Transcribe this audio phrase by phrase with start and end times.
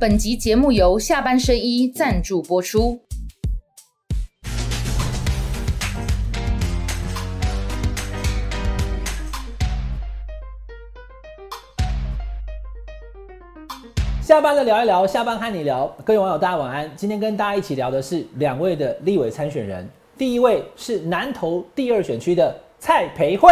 [0.00, 2.98] 本集节目由下半身衣赞助播出。
[14.22, 16.90] 下班了聊一聊，下班和你聊，各位网友大家晚安。
[16.96, 19.86] 今天跟大家一起聊的是两位的立委参选人，
[20.16, 23.50] 第一位是南投第二选区的蔡培慧。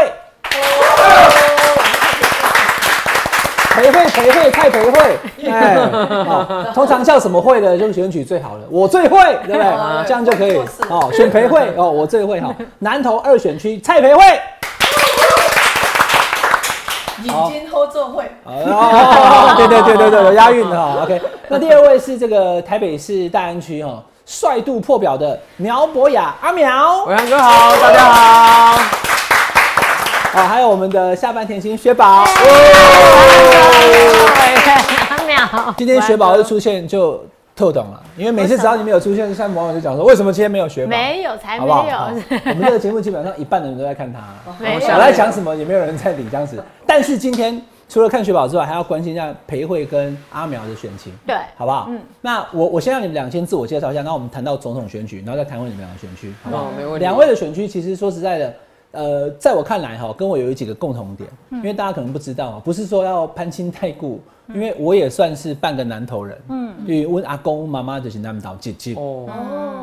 [3.78, 5.18] 培会培会蔡培会，
[5.48, 5.76] 哎，
[6.24, 9.64] 好，通常叫什么会的就选举最好了，我最会， 对不对？
[10.06, 12.54] 这样就可以哦，选培会哦，我最会哈。
[12.80, 14.22] 南投二选区蔡培慧。
[17.20, 21.02] 引金后座会，哦，对对对对对，有押韵的哈。
[21.02, 29.07] OK，那第二位是这个台北市大安区哈，帅度破表的苗博雅阿苗，伟阳哥好，大家好。
[30.32, 32.26] 好，还有我们的下半甜心雪宝，阿
[35.26, 37.24] 苗，今天雪宝一出现就。
[37.58, 40.90] 特懂了，因为每次只要你没有出现，像网友就讲说，为什么今天没有雪宝？
[40.90, 41.98] 没有，才没有。
[42.44, 46.62] 我们这个节目基本上一半的人都在看他，我在讲什么也没有人在理这样子。
[46.86, 51.86] 但是今天除了看雪宝之外，还要关心一下裴慧跟阿苗的选情，对，好不好？
[51.90, 51.98] 嗯。
[52.20, 56.70] 那我我先让你们两先自我介绍一下，然后我们谈到总统选举，然后再谈问你们两个选区，好不好？
[56.78, 57.00] 没问题。
[57.00, 58.54] 两位的选区其实说实在的。
[58.92, 68.94] 呃，在我看来哈，跟我有几个共同点，因为大家可能不知道，不是说要攀亲太故，因为我也算是半个南投人，嗯，因为问阿公妈妈就是他们岛姐姐。
[68.94, 69.26] 哦，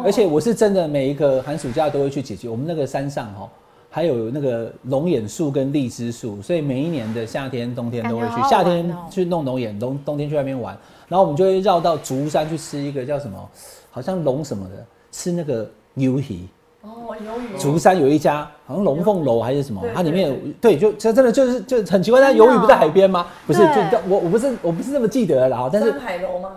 [0.03, 3.47] 而且我是真的每一个寒暑假都会去姐姐，我们那个山上哈，
[3.91, 10.75] 还有那个龙眼树跟荔枝树，所以每一年的夏天、冬天都会去，夏天去弄龙眼，冬冬天去外面玩，
[11.07, 13.49] 然后我们就会绕到竹山去吃一个叫什么，
[13.91, 16.49] 好像龙什么的，吃那个牛皮。
[16.85, 17.57] 哦，鱿鱼。
[17.59, 23.25] 竹山有一家，好像龙凤楼还是什么，它里面有对，就这真的就是就很奇怪，它鱿鱼不在海边吗？
[23.47, 25.89] 不是，就我我不是我不是那么记得了，但是。
[25.91, 26.51] 山海楼吗？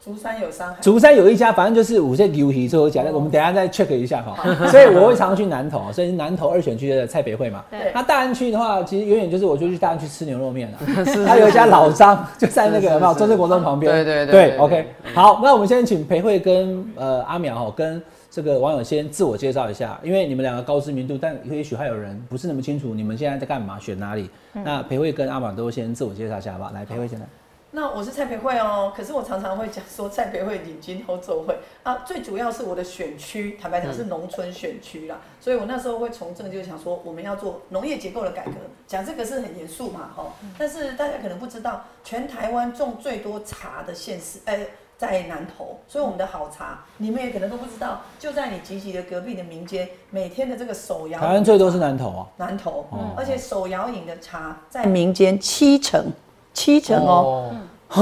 [0.00, 0.76] 竹山有山海。
[0.80, 4.36] 竹山有一家，反正就是五线鱿鱼最后讲，我们等下再 check 一下哈。
[4.70, 7.62] 所以我会常去南投，所以南投二选区的蔡北会嘛。
[7.70, 7.90] 对。
[7.92, 10.78] 那大安区的话，其实远远就是我就去大安区吃牛肉面了。
[11.26, 13.92] 他有一家老张，就在那个有没有中正国中旁边？
[13.92, 14.32] 对对对。
[14.50, 14.88] 对，OK。
[15.12, 18.00] 好，那我们先请裴慧跟呃阿淼哈跟。
[18.38, 24.30] 这个网友先自我介绍一下，因为你们两个高知名度，但也许还有人不是那么清楚你们现在在干嘛，选哪里。
[24.52, 26.70] 那裴慧跟阿满都先自我介绍一下吧。
[26.72, 27.26] 来，裴慧先来。
[27.72, 38.52] 那我是蔡培慧哦，可是我常常会讲说蔡培慧领军后走会啊，最主要是我的选区，坦白讲是农村选区啦，所以我那时候会从政就想说我们要做农业结构的改革，
[38.86, 44.64] 讲这个是很严肃嘛哈，但是大家可能不知道，全台湾种最多茶的县市，哎。
[44.98, 52.84] 在南投，所以我们的好茶，你们也可能都不知道，就在你集集的隔壁的民间，每天的这个手摇，台湾最多是南投啊，南投，
[53.16, 56.04] 而且手摇饮的茶在民间七成，
[56.52, 57.48] 七成哦，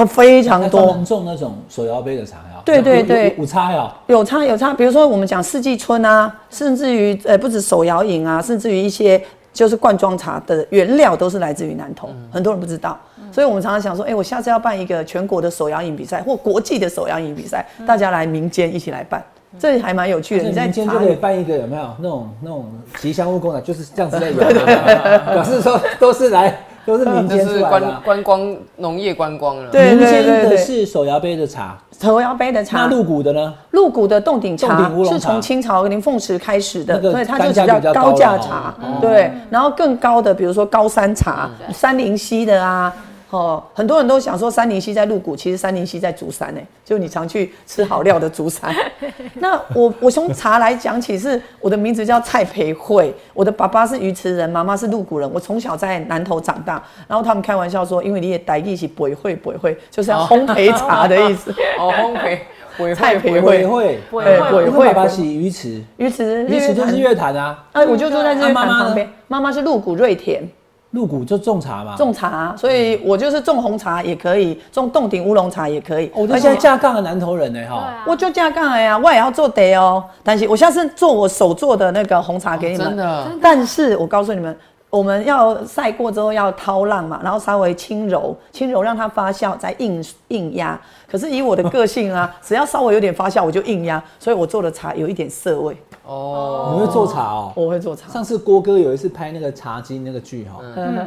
[0.09, 12.99] 非常多，种那种手摇杯的茶呀，对对对，有差呀，有差有差，比如说我们讲四季春啊，甚至于呃不止手摇饮啊，甚至于一些就是罐装茶的原料都是来自于南投，很多人不知道。
[13.37, 19.23] 所以，我们常常想说，哎，我下次要办一个全国的手摇饮比赛，或国际的手摇饮比赛，大家来民间一起来办，
[19.59, 20.45] 这还蛮有趣的。
[20.45, 22.65] 你在民间就可以办一个，有没有那种那种
[22.99, 24.43] 吉祥物工厂，就是这样子类的，
[25.35, 29.71] 表示说都是来都是民间出来的观光农业观光了。
[29.71, 32.79] 对对对对是手摇杯的茶，手摇杯的茶。
[32.79, 33.55] 那鹿谷的呢？
[33.73, 38.75] 鹿谷的洞顶茶是从清朝林凤池开始的，所以它就叫高价茶。
[38.99, 42.91] 对，然后更高的，比如说高山茶、山林溪的啊。
[43.31, 46.61] 哦，很多人都想说三林溪在鹿谷，其实三林溪在竹山呢。
[46.85, 48.73] 就你常去吃好料的竹山。
[49.35, 55.29] 那我我从茶来讲起，是我的名字叫蔡培慧，我的爸爸是鱼池人，妈妈是鹿谷人。
[55.35, 61.51] 我从小在南头长大，然后他们开玩笑说，因为你也带一起培慧培慧，就是要烘焙茶的意思。
[61.81, 64.87] 哦，烘焙，蔡培慧，培慧，培慧。
[64.87, 67.65] 爸爸是鱼池，鱼池，鱼池就是乐坛啊。
[67.73, 69.11] 哎，我就坐在这乐坛旁边。
[69.27, 70.49] 妈妈是鹿谷瑞田。
[70.97, 76.11] 入股就种茶嘛，种茶，所以我就是种红茶也可以，种洞顶乌龙茶也可以。
[76.15, 80.03] 我现在架杠的南头人呢，哈，我就架杠了呀，我也要做得哦。
[80.25, 83.31] 但是我下次做我手做的那个红茶给你们，真的。
[83.43, 84.57] 但是我告诉你们，
[84.89, 90.81] 我们要晒过之后要掏浪嘛，然后稍微轻柔，轻柔让它发酵，再硬硬压。
[91.11, 95.77] 可是以我的个性啊， 只要稍微有点发酵，我就硬压，所以我做的茶有一点涩味。
[96.05, 97.53] 哦，你会做茶哦？
[97.57, 98.09] 我会做茶。
[98.13, 100.61] 上次郭哥有一次拍那个《茶经》那个剧哈，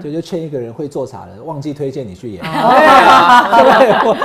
[0.03, 2.43] 就就欠一个人会做茶的，忘记推荐你去演。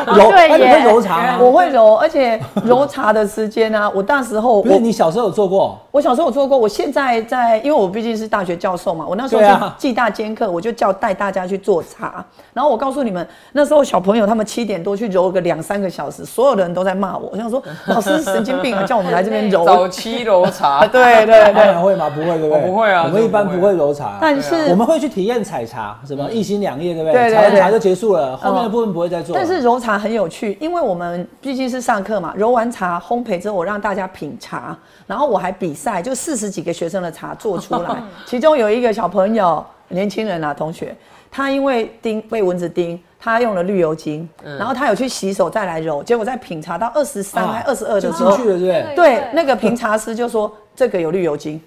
[0.06, 1.38] 揉， 你会揉茶？
[1.40, 5.78] 我会揉，而且揉茶的时间啊，我那时候不是你小时候有做过？
[5.92, 9.48] 我小时候有做过，我现在在，因为我毕竟是大学教授嘛，我那时候去
[9.78, 12.24] 暨大兼课，我就叫带大家去做茶。
[12.52, 20.86] 然后我告诉你们，那时候小朋友他们七点多去揉个两三个小时，所有的人都在骂我，我想说 老师神经病啊，叫我们来这边 揉早期揉茶。
[20.86, 22.10] 对 对对，会吗？
[22.10, 22.60] 不会对不对？
[22.66, 27.32] 不会啊，我们一般不会揉茶，但是我们会去体验采茶，什么一心两叶，对不对？
[27.32, 29.34] 采完茶就结束了，后面的部分不会再做。
[29.34, 34.76] 但是揉茶很有趣，因为我们毕竟是上课嘛，揉完茶烘焙之后，我让大家品茶，
[35.06, 37.96] 然后我还比赛，就四十几个学生的茶做出来，
[38.26, 40.94] 其中有一个小朋友，年轻人啊，同学，
[41.36, 48.94] 他因为叮被蚊子叮，他用了绿油精，然后他有去洗手再来揉，结果在品茶到二十三还二十二的时候，去了，对不对？
[48.94, 51.60] 对，那个评茶师就说这个有绿油精。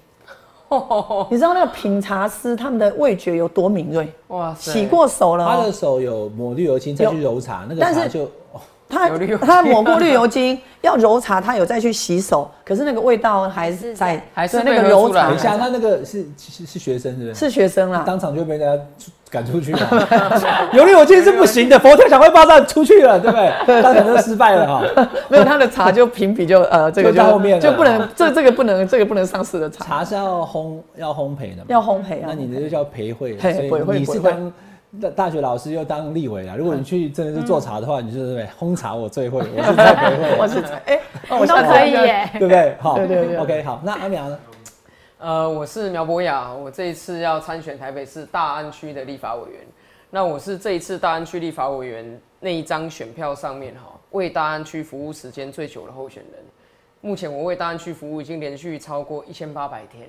[1.30, 4.10] 你知道那个品茶师他们的味觉有多敏锐？
[4.28, 8.26] 哇，洗过手了，他的手有抹绿油精再去揉茶，那个茶就。
[8.90, 9.06] 他
[9.42, 15.26] 他抹过绿油精， 要揉茶，他有再去洗手，可是那个味道还是在，还是那个揉茶。
[15.26, 17.34] 等一下，他那个是是是学生是不是？
[17.34, 18.82] 是学生啦，当场就被人家
[19.30, 20.68] 赶出去了。
[20.72, 23.82] 有理有据是不行的，佛跳墙会爆炸出去了，对不对？
[23.82, 25.08] 当然就失败了哈。
[25.28, 29.84] 没有他的茶就评比就呃 这个就后面就不能这这个不能这个不能上市的茶。
[29.84, 32.28] 茶是要烘要烘焙的，要烘焙啊。
[32.28, 34.52] 那你的就叫培会，所以你是当。
[35.02, 36.54] 大大学老师又当立委啊。
[36.56, 40.98] 如果你去真的是做茶的话，你就是对烘茶我最会，我是最会， 我是哎，
[41.28, 42.74] 我都可以耶，对不对？
[42.80, 43.82] 好，对对对，OK，好。
[43.84, 44.38] 那阿苗呢？
[45.18, 49.60] 呃，我是苗博雅，我这一次要参选台北市大安区的立法委员。
[50.10, 56.40] 那我是这一次大安区立法委员那一张选票上面哈，为大安区服务时间最久的候选人。
[57.00, 60.08] 目前我为大安区服务已经连续超过一千八百天。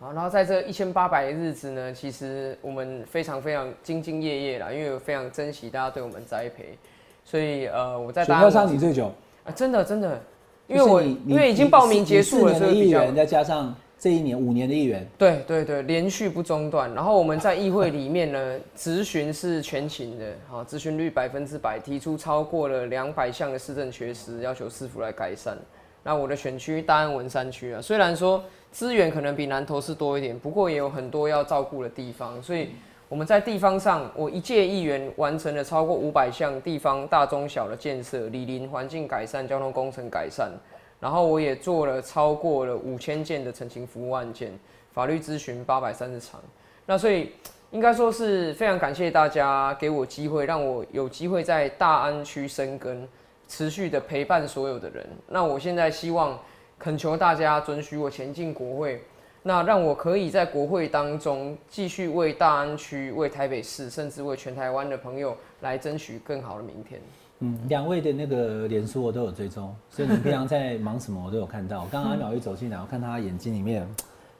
[0.00, 6.78] 好，然后在这一千八百日子呢，其实我们非常非常兢兢业业啦，因为我非常珍惜大家对我们栽培，
[7.26, 9.12] 所以呃，我在选票上你最久
[9.44, 10.18] 啊，真的真的，
[10.66, 16.92] 因为我因为已经报名结束了，所以议员再加上这一年五年的议员，对对对，连续不中断。
[16.94, 25.56] 然后我们在议会里面呢，咨询是全勤的，好，咨询率百分之百，提出超过了两百项的市政缺失，要求市府来改善。
[26.02, 28.42] 那我的选区大安文山区啊，虽然说。
[28.72, 32.68] 资源可能比南投是多一点，不过也有很多要照顾的地方，所以
[33.08, 40.52] 我们在地方上，我一届议员完成了超过五百项地方大中小的建设、里林环境改善、交通工程改善，
[41.00, 44.56] 然后我也做了超过了五千件的澄清服务案件、
[44.92, 46.40] 法律咨询八百三十场，
[46.86, 47.32] 那所以
[47.72, 53.08] 应该说是非常感谢大家给我机会，让我有机会在大安区生根，
[53.48, 55.04] 持续的陪伴所有的人。
[55.26, 56.38] 那我现在希望。
[56.82, 59.02] 恳求大家准许我前进国会，
[59.42, 66.98] 那让我可以在国会当中继续为大安区、为台北市，甚至为全台湾的朋友来争取更好的明天。
[67.40, 71.86] 嗯，两位的那个脸书我都有追踪，所以你平常在忙什么我都有看到。
[71.90, 73.88] 刚刚阿苗一走进来，我看他眼睛里面，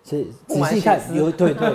[0.04, 1.68] 是仔细看有对对，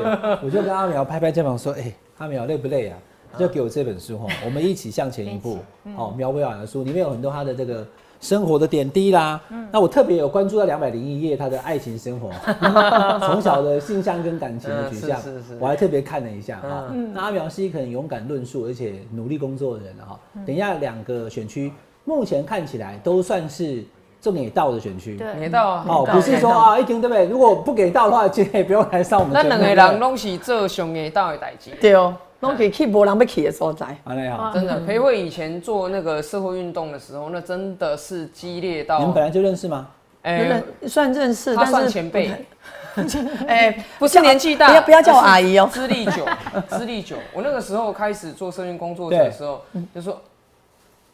[0.44, 2.98] 我就跟阿苗拍拍肩膀说：“哎，阿苗累不累啊？”
[3.38, 5.58] 就给我这本书哈，我们一起向前一步。
[5.96, 7.86] 好，苗伟尔的书里面有很多他的这个。
[8.26, 9.40] 生活的点滴啦，
[9.72, 12.32] 那我特别有关注到两百零一页他的爱情生活，
[13.22, 15.22] 从小的性向跟感情的取向，
[15.60, 16.86] 我还特别看了一下哈。
[17.14, 20.20] 那阿苗是一个很勇敢论述而且努力工作的人哈。
[20.44, 21.72] 等一下两个选区
[22.04, 23.84] 目前看起来都算是
[24.20, 27.28] 重给到的选区，给到啊，哦，不是说啊一听对不对？
[27.28, 29.34] 如果不给到的话，今天也不用来上我们。
[29.34, 32.16] 那两个人拢是做上给到的代志，对哦。
[32.42, 33.98] 可以去无人要去的所在，
[34.54, 34.80] 真的。
[34.82, 39.00] 裴慧以前做那个社会运动的时候，那真的是激烈到。
[39.00, 39.88] 你们本来就认识吗？
[40.22, 42.32] 哎，算认识，他算前辈。
[43.48, 45.70] 哎，不是年纪大，不要不要叫我阿姨哦。
[45.72, 46.26] 资历久，
[46.70, 47.18] 资历久。
[47.34, 49.62] 我那个时候开始做社运工作者的时候，
[49.94, 50.22] 就说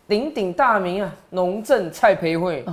[0.08, 2.64] 鼎鼎大名啊，农政蔡培慧。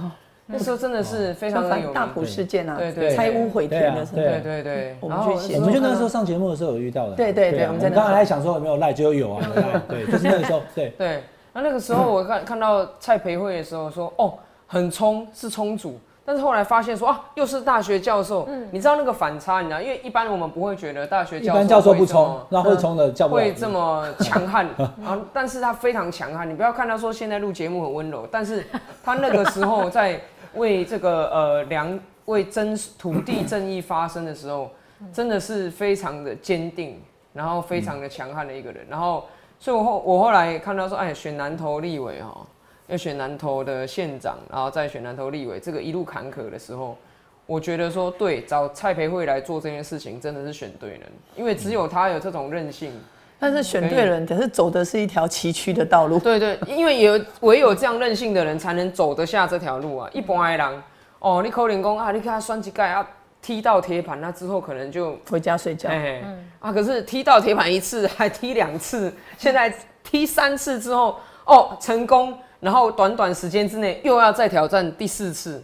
[0.50, 4.96] 那时候真的是非常有大埔事件啊，对对，拆屋毁田的，对对对。
[4.98, 7.66] 我们去写，我们就那个时候上节目的时候有遇到的，对对对。
[7.66, 9.46] 我们刚才还想说有没有赖，就有啊，
[9.86, 11.22] 对，就是那个时候，对对。
[11.52, 14.34] 那那个时候我看看到蔡培慧的时候说，哦，
[14.66, 15.98] 很冲是冲主。
[16.24, 24.66] 但是后来发现说啊，又是大学教授，嗯，你知道那个反差，你知道，因为一般我们不会觉得大学教授，一般教授不冲，那会冲的教会这么强悍
[25.02, 26.48] 啊，但是他非常强悍。
[26.48, 28.62] 你不要看他说现在录节目很温柔，但是
[29.02, 30.20] 他那个时候在
[30.54, 34.70] 为这个呃良为争土地正义发声的时候，
[35.12, 37.00] 真的是非常的坚定，
[37.32, 38.86] 然后非常的强悍的一个人。
[38.88, 39.26] 然后，
[39.58, 42.46] 所以我后我后来看到说，哎，选南投立委哈。
[42.88, 46.96] 要选南投的县长，然后再选南投立委，这个一路坎坷的时候，
[47.44, 51.02] 我觉得说对，找蔡培慧来做这件事情真的是选对人，
[51.36, 52.92] 因为只有他有这种韧性。
[53.40, 56.18] 但是选对人，可是走的是一条崎岖的道路。
[56.18, 60.10] 对对，因为有唯有这样任性的人，才能走得下这条路啊！
[60.12, 60.82] 一般的人，
[61.20, 63.08] 哦，你可能讲啊，你看他选几届啊，
[63.40, 65.88] 踢到铁板，那之后可能就回家睡觉。
[65.88, 66.20] 哎，
[66.58, 75.62] 啊，可是踢到铁板一次， 还踢两次，现在踢三次之后，哦，成功，然后短短时间之内又要再挑战第四次。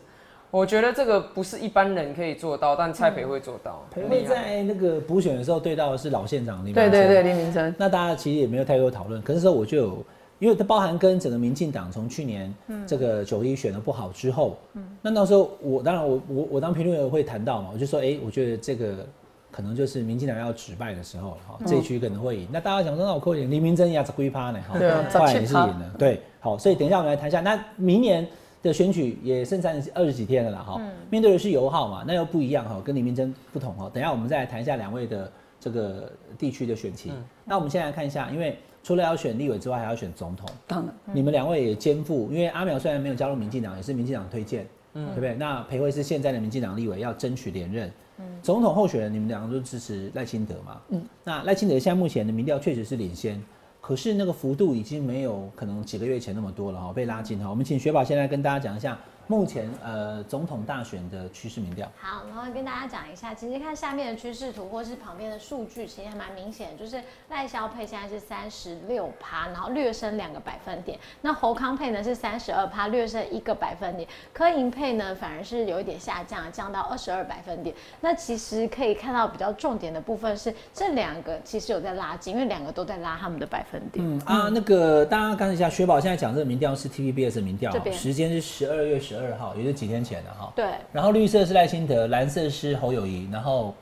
[0.54, 3.84] 我觉得这个不是一般人可以做到，但蔡培会做到。
[3.90, 7.74] 培慧在那个补选的时候对到的是老县长林明对对对，林明珍。
[7.76, 10.04] 那大家其实也没有太多讨论，可是说我就有，
[10.38, 12.54] 因为它包含跟整个民进党从去年
[12.86, 19.04] 这个九一选的不好之后，嗯，那到时候我当然我我我当评论员会谈到嘛，我就说哎，我觉得这个
[19.50, 22.46] 可能就是民进党要止败的时候了哈，这一区可能会赢。
[22.52, 28.24] 那大家想说那我扣点林明珍压着龟趴呢哈，对啊，后来也是赢了，对，好，所以等一下我们来谈一下，那明年。
[28.64, 30.80] 的选举也剩三十二十几天了啦，哈，
[31.10, 33.90] 面对的是油耗嘛，那又不一样哈，跟李明珍不同哈。
[33.92, 35.30] 等下我们再来谈一下两位的
[35.60, 37.12] 这个地区的选情。
[37.44, 40.48] 那我们先来看一下，因为除了要选立委之外，还要选总统。
[40.66, 45.34] 当然，你们两位也肩负，因为阿苗虽然没有加入民进党，也是民进党推荐，嗯，对不对？
[45.34, 47.92] 那裴惠是现在的民进党立委，要争取连任。
[48.18, 50.80] 嗯，总统候选人，你们两个都支持赖清德嘛？
[50.88, 53.38] 嗯，那赖清德现在目前的民调确实是领先。
[53.86, 57.50] 可是那个幅度已经没有可能几个月前那么多了哈，被拉近哈。
[57.50, 58.98] 我们请雪宝先来跟大家讲一下。
[59.26, 70.98] 目前呃总统大选的趋势民调，好，然后跟大家讲一下，其实看下面的趋势图或是旁边的数据，其实还蛮明显的，就是赖萧配现在是三十六趴，然后略升两个百分点。
[71.22, 74.06] 那侯康配呢是三十二趴，略升一个百分点。
[74.34, 77.74] 柯银配呢反而是有一点下降，降到二十二百分点。
[78.02, 84.04] 那其实可以看到比较重点的部分是这两个其实有在拉近，因为两个都在拉他们的百分点。
[84.06, 89.13] 嗯啊，那个大家看一下，雪宝现在讲这个民调是 TVBS 的民调，时间是十二月十。
[89.14, 90.66] 十二号也是几天前的哈，对。
[90.92, 93.74] 然后绿色是赖清德，蓝色是侯友谊，然后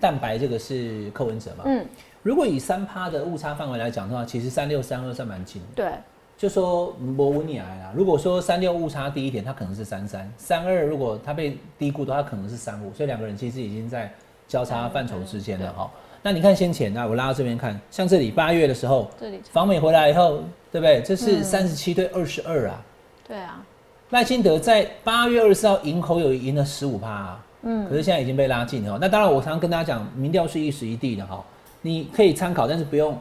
[0.00, 1.64] 蛋白这个是柯文哲嘛。
[1.66, 1.86] 嗯。
[2.22, 5.68] 如果以三趴的误差范围来讲的话，其实三六三二算蛮近的。
[5.74, 5.92] 对。
[6.36, 12.92] 就说我问你来啦，如果说三六误差低一点，它可能是三三；三二如果它被低估的话，可能是三五。
[12.94, 14.12] 所以两个人其实已经在
[14.46, 15.90] 交叉范畴之间了哈。
[16.22, 20.38] 那你看先前啊，我拉到这边看，像这里八月的时候，这里访美回来以后，
[20.70, 21.02] 对不对？
[21.02, 22.84] 这是三十七对二十二啊。
[23.26, 23.64] 对啊。
[24.10, 28.98] 赖清德在八月二十四号赢侯友赢了十五趴，嗯，可是现在已经被拉近了。
[28.98, 31.44] 那当然，我常常跟大家讲，民调是一时一地的哈，
[31.82, 33.18] 你可以参考，但是不用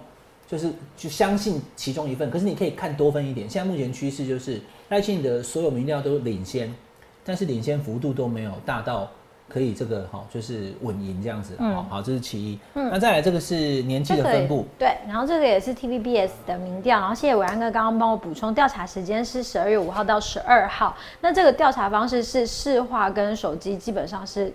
[0.47, 2.31] 就是就相信其中一份。
[2.31, 3.49] 可是你可以看多分一点。
[3.49, 6.73] 现在目前趋势就是赖清德所有民调都领先，
[7.25, 9.11] 但是领先幅度都没有大到。
[9.49, 12.59] 可以这个哈，就是稳赢这样子，好好，这是其一。
[12.73, 20.95] 嗯，那再来这个是年纪的分布，对，然后这个也是 TVBS 的民调，然后谢谢伟安哥刚刚帮我补充，调查时间是十二月五号到十二号。
[21.21, 24.51] 那这个调查方式是市话跟手机基本上是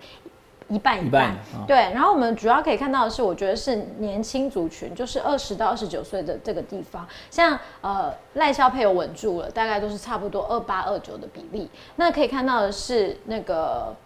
[0.69, 1.35] 一半一半，
[1.67, 1.77] 对。
[1.77, 11.71] 然后我们主要可以看到的是，我觉得是年轻族群，就是二十到二十九岁的这个地方，像呃赖萧配有稳住了，大概都是差不多二八二九的比例。
[11.97, 13.97] 那可以看到的是那个。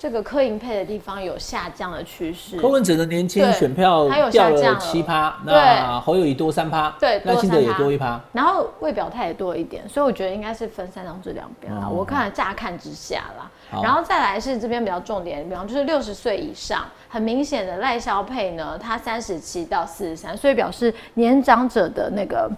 [0.00, 11.86] 这个柯银配的地方有下降的趋势，柯文哲的年轻选票掉了七趴，那侯友宜多三趴，对，赖清德也多一趴，然后未表态也多一点，所以我觉得应该是分三张这两边啦。
[11.86, 13.50] 我看乍看之下啦，
[13.82, 22.50] 然后再来是这边比较重点，比方就是六十岁以上，很明显的赖萧配呢，他三十七到四十三，所以表示年长者的那个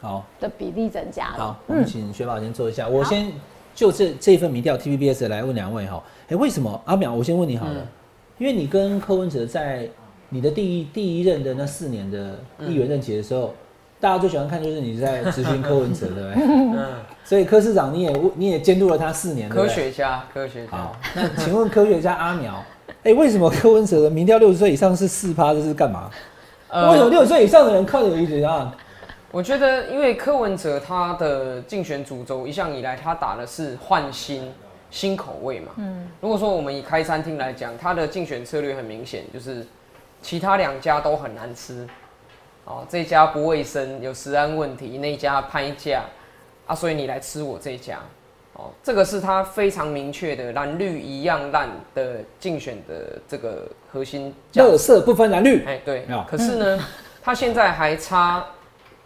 [0.00, 0.24] 好。
[0.40, 1.34] 的比例增加了。
[1.38, 3.32] 好，我们请薛宝先做一下，我先
[3.76, 6.02] 就这这份民调 TVBS 来问两位哈。
[6.30, 7.12] 哎，为什么阿淼？
[7.12, 7.86] 我先问你好了，
[8.38, 9.88] 因为你跟柯文哲在
[10.28, 13.52] 你的第一第一任的那四年的议员任期的时候，
[13.98, 16.44] 大家最喜欢看就是你在咨询柯文哲，对不对？
[16.44, 16.78] 嗯。
[17.24, 20.70] 所以柯市长你也你也监督了他四年，科学家，科学家。
[20.70, 22.52] 好，那请问科学家阿淼，
[23.02, 25.52] 哎，为什么柯文哲的民调六十岁以上是四趴？
[25.52, 26.08] 这是干嘛？
[26.72, 28.72] 为什么六十岁以上的人靠你一直啊？
[29.32, 34.48] 我觉得，因为柯文哲他的竞选主轴一向以来，他打的是换新。
[34.90, 39.64] 新口味嘛，嗯，如果说我们以开餐厅来讲，它的竞选策略很明显，就是
[40.20, 41.86] 其他两家都很难吃，
[42.64, 46.02] 哦，这家不卫生，有食安问题，那家拍价，
[46.66, 48.00] 啊，所以你来吃我这家，
[48.54, 56.84] 哦，这个是他非常明确的蓝绿一样烂的竞选的这个核心，乐色不分蓝绿，哎，对，可是呢，
[57.22, 58.44] 他现在还差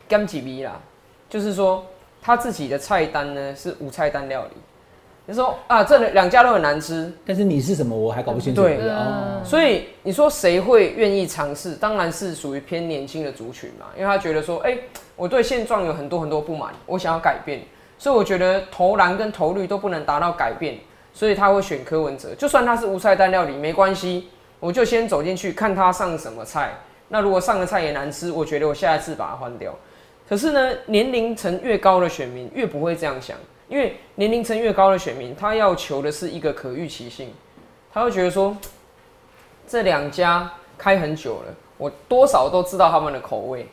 [0.08, 0.80] 干几米啦，
[1.28, 1.84] 就是说
[2.22, 4.52] 他自己的菜单呢是无菜单料理。
[5.26, 8.60] 你说啊，这两家都很难吃，但是你是什么，我还搞不清楚。
[8.60, 8.78] 对，
[9.42, 11.74] 所以你说谁会愿意尝试？
[11.76, 14.76] 当然是属于偏年轻的族群嘛，因为他觉得说，哎，
[15.16, 17.62] 我对现状有很多很多不满，我想要改变。
[17.96, 20.76] 所以我觉得投蓝跟投绿都不能达到改变，
[21.14, 22.34] 所以他会选柯文哲。
[22.36, 24.28] 就算他是无菜单料理没关系，
[24.60, 26.72] 我就先走进去看他上什么菜。
[27.08, 29.74] 那如果上的菜也难吃，我觉得我下一次把它换掉。
[30.28, 33.38] 可是呢，年龄层越高的选民越不会这样想。
[33.74, 37.34] 因为年龄层越高的选民，他要求的是一个可预期性，
[37.92, 38.56] 他会觉得说，
[39.66, 43.66] 这两家开很久了，我多少都知道他们的口味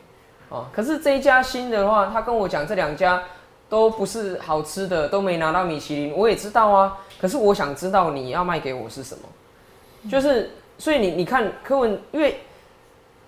[0.50, 0.68] 啊。
[0.72, 3.22] 可是这一家新的话，他跟我讲这两家
[3.68, 6.98] 都不是好吃的，都没拿到米其林，我也知道啊。
[7.20, 12.40] 可是我想知道你要卖给我是什么，就是所以你你看柯文因为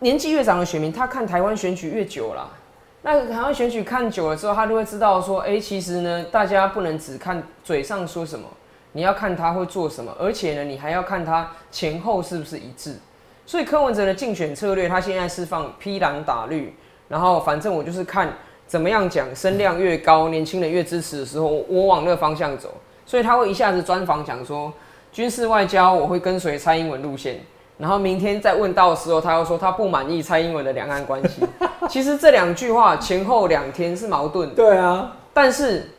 [0.01, 2.51] 年纪越长的选民，他看台湾选举越久了。
[3.07, 8.49] 那台湾选举看久了之后，他就会知道说，哎，其实呢，大家不能只看嘴上说什么，
[8.93, 12.97] 你要看他会做什么，而且呢，你还要看他前后是不是一致。
[13.45, 16.75] 所以柯文哲的竞选策略，他现在是放披蓝打绿，
[17.07, 18.33] 然后反正我就是看
[18.67, 22.73] 怎么样讲，声量越高，年轻人越支持的时候，我往那个方向走。
[23.05, 24.73] 所以他会一下子专访讲说，
[25.13, 27.39] 军事外交我会跟随蔡英文路线。
[27.77, 31.43] 然后明天再问到的时候，他又说他不满意蔡英文的两岸关系。
[31.91, 34.55] 其实这两句话前后两天是矛盾。
[34.55, 35.91] 对啊，但是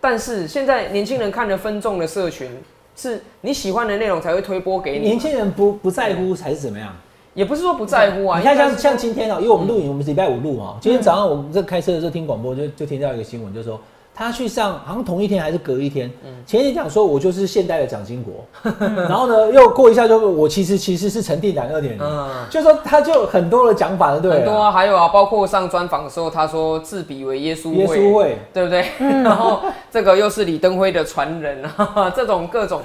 [0.00, 2.50] 但是现在年轻人看了分众的社群，
[2.96, 5.06] 是你喜欢的内容才会推播给你。
[5.06, 6.92] 年轻人不不在乎还是怎么样？
[7.34, 8.38] 也不是说不在乎啊。
[8.38, 10.76] 你看像像今天哦，因为我们录影，我们是礼拜五录哦。
[10.80, 13.80] 今天早上我们这开车的时候听广播，就就听到一个新闻，就说。
[14.20, 16.10] 他去上，好像同一天还是隔一天。
[16.44, 18.44] 前一天讲说，我就是现代的蒋经国，
[19.08, 22.04] 然后呢，又过一下就我其实其实是陈定南二点零，
[22.50, 28.84] 就说他就很多的讲法，对很多啊，还有啊，包括上专访的时候，他说自比为耶稣耶稣会，对不对？
[29.24, 32.82] 然后这个又是李登辉的传人啊， 这种各种，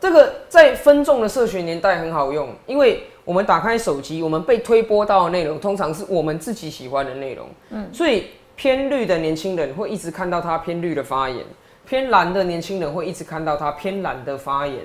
[0.00, 8.24] 这个在分众的社群年代很好用，因为我们打开手机，我们被推播到的内容，通常是我们自己喜欢的内容，嗯，所以。
[8.56, 11.44] 偏绿的年轻人会一直看到他偏绿的发言，
[11.86, 14.78] 偏蓝的年轻人会一直看到他偏蓝的发言，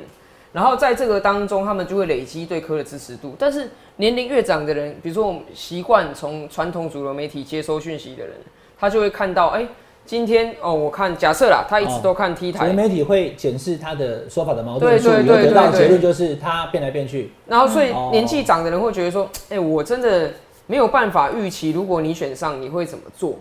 [0.51, 3.35] 然后在这个当中，他们就会累积对科的支持度。
[3.37, 8.33] 但是年龄越长的人，比如说我们习惯从传统主流媒体接收讯息的人，
[8.79, 9.67] 他就会看到，哎，
[10.05, 17.31] 今天哦，我看假设啦，他一直都看 T 台，媒体会检视他的说法的矛盾处，有得到结论就是他变来变去。
[17.45, 20.31] 然后所以年纪长的人会觉得说，哎，我真的
[20.65, 23.37] 没有办法预期，如果你选上，你会怎么做？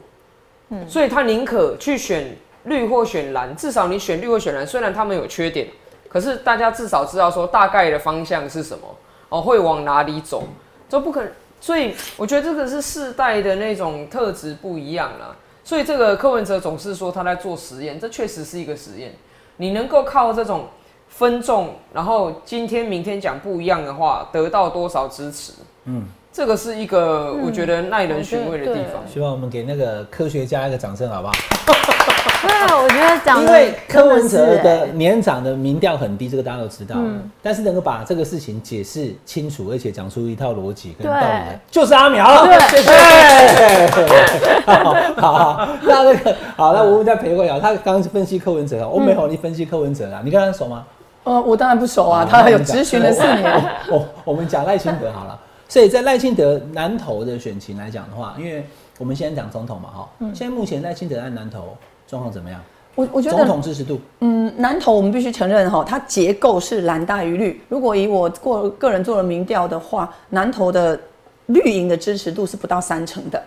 [0.89, 5.67] 所以他宁可去选绿或选蓝，至少你选绿或选蓝，虽然他们有缺点，
[6.09, 8.87] 可是大家至少知道说大概的方向是什么
[9.31, 10.45] 哦，会往哪里走，
[10.89, 11.31] 这不可能。
[11.61, 15.35] 所以我觉得这个是世代的那种特质不一样了。
[15.65, 19.15] 所以这个柯文哲总是说他在做实验，这确实是一个实验。
[19.57, 20.67] 你能够靠这种
[21.09, 25.53] 分众，然后今天明天讲不一样的话，得到多少支持？
[25.85, 26.07] 嗯。
[26.39, 29.03] 这个是一个我觉得耐人寻味的地方。
[29.13, 31.33] 希望我们给那个科学家一个掌声，好不好？
[31.67, 36.95] 对啊，我觉得讲因为柯文哲的年长的民调很低，这个大家都知道。
[36.97, 37.29] 嗯。
[37.43, 42.47] 但是能够把这个事情解释清楚，而且讲出一套逻辑跟道理，就是阿苗。
[42.47, 44.61] 对，谢谢。
[44.65, 47.59] 好，好，那那个好，那我们再陪会啊。
[47.61, 50.21] 他刚刚分析柯文哲，我没有你分析柯文哲啊。
[50.25, 50.85] 你跟他熟吗？
[51.25, 52.25] 呃，我当然不熟啊。
[52.31, 53.65] 他有咨询了四年。
[53.91, 55.37] 我我们讲赖清德好了。
[55.69, 58.65] 所以在赖清德南投的选情来讲的话，因为
[58.99, 61.77] 我们先讲总统嘛，哈，现在目前赖清德在南投
[62.07, 62.61] 状况怎么样？
[62.95, 67.61] 我我觉得总统支持度，嗯，南投我们必须承认哈，它结构是蓝大于绿。
[67.69, 70.99] 如果以我过个人做了民调的话，南投的
[71.47, 73.41] 绿营的支持度是不到三成的。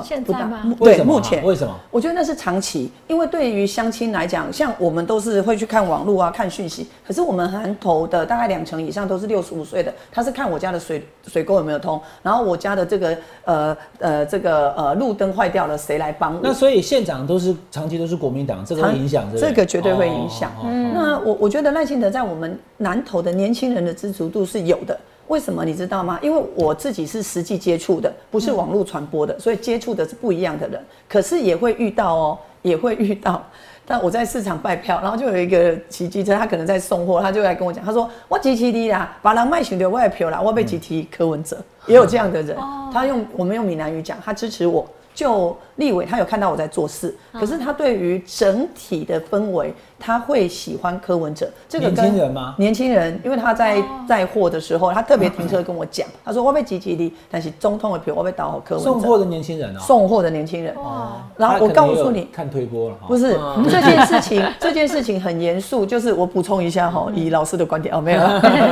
[0.00, 0.62] 现在吗？
[0.78, 1.74] 对，目前为什么？
[1.90, 6.86] 我觉得那是长期，因为对于相亲来讲，像我们都是会去看网络啊，看讯息。
[7.04, 16.40] 可是我们南投的大概两成以上都是六十五岁的，他是看我家的水水沟有没有通，然后我家的这个呃呃这个呃路灯坏掉了，谁来帮我？
[16.42, 20.52] 那所以县长都是长期都是国民党，这个影响这个绝对会影响。
[20.94, 24.98] 那我我觉得赖清德在我们南投的年轻人的支持度是有的。
[25.32, 26.18] 为什么你知道吗？
[26.20, 30.78] 因为我自己是实际接触的，不是网络传播的，所以接触的是不一样的人。
[31.08, 33.42] 可是也会遇到哦，也会遇到。
[33.86, 42.54] 但我在市场卖票，然后就有一个骑机车，他可能在送货，他就来跟我讲，他说：“我骑骑的啦，把人卖选的我也票啦，我被集体柯文哲，也有这样的人。
[42.92, 51.50] 他用我们用闽南语讲，他支持我。”就立委，他有看到我在做事，可是他对于整体的氛围，他会喜欢柯文哲。
[51.68, 52.54] 这个年轻人吗？
[52.58, 58.90] 年轻人，因为他在载货的时候，他特别停车跟我讲，他说我被积极的，但是中通的票我被倒好柯文哲。
[58.90, 60.74] 送货的年轻人哦，送货的年轻人。
[60.76, 62.96] 哦，然后我告诉你，看推波了。
[63.06, 63.38] 不是
[63.70, 65.84] 这件事情， 这件事情很严肃。
[65.84, 68.22] 就是我补充一下哈，以老师的观点哦，没有，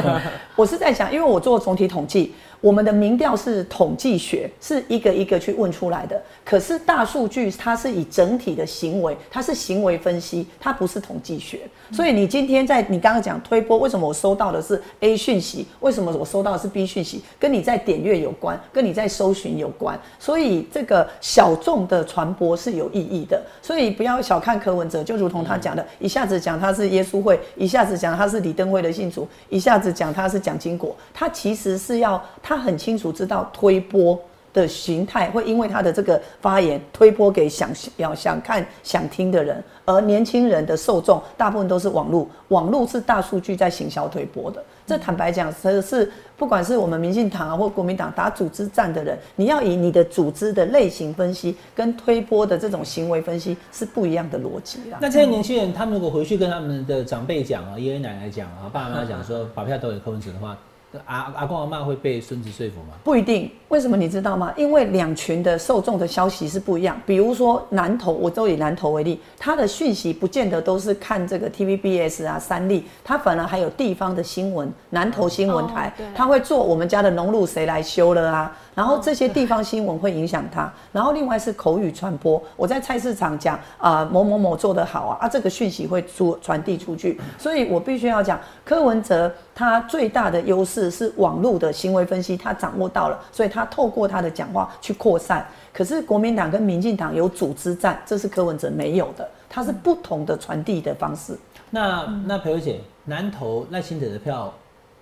[0.57, 2.35] 我是在想，因为我做总体统计。
[2.61, 6.21] 我们的民调是统计学，是一个一个去问出来的。
[6.45, 11.61] 可是大数据它是以整体的行为，它是行为分析，它不是统计学。
[11.93, 15.67] 所以你今天在你刚刚讲推波，为什么我收到的是 A 讯息？
[15.81, 17.23] 为什么我收到的是 B 讯息？
[17.39, 19.99] 跟你在点阅有关，跟你在搜寻有关。
[20.19, 23.43] 所以这个小众的传播是有意义的。
[23.63, 34.21] 所以不要小看柯文哲，就如同他讲的，一下子讲他是耶稣会，一下子讲他是李登辉的信徒，一下子讲他是蒋经国，他其实是要他很清楚知道推波。
[34.53, 44.61] 的形态会因为他的这个发言推波给想要想看想听的人，而年轻人的受众大部分都是网络，网络是大数据在行销推波的。
[44.85, 54.99] 这坦白讲，是是不管是我们民进党啊或国民党打组织战的人，你要以你的组织的类型分析跟推波的这种行为分析是不一样的逻辑啦。
[55.01, 60.59] 那这些年轻人，他们如果回去跟他们的长辈讲啊，爷爷奶奶讲啊，爸爸妈妈讲说把票投给柯文哲的话。
[61.07, 62.95] 阿阿公阿妈会被孙子说服吗？
[63.05, 63.51] 不一定。
[63.69, 64.53] 为什么你知道吗？
[64.57, 67.01] 因为两群的受众的消息是不一样。
[67.07, 78.57] 比如说南投，我都以南投为例，他的讯息不见得都是看这个 TVBS 啊、三立，他反而还有地方的新闻，南投新闻台，他会做我们家的农路谁来修了啊？
[78.75, 80.73] 然后这些地方新闻会影响他。
[80.91, 87.21] 然后另外是口语传播，我在菜市场讲啊某某某做得好啊，啊这个讯息会出传递出去。
[87.39, 93.61] 所以我必须要讲柯文哲他最大的优势是网络的行为分析，他掌握到了，所以他。
[93.67, 101.39] 透过他的讲话去扩散，可是国民党跟民进党有组织战，这是柯文哲没有的，他是不同的传递的方式。
[101.71, 104.53] 那那裴友姐，南投赖清德的票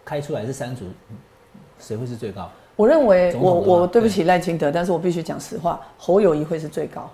[0.04, 0.84] 开出来是三组，
[1.78, 2.50] 谁会是最高？
[2.76, 7.08] 我认为我我对不起赖清德，但是我必须讲实话，侯友谊会是最高。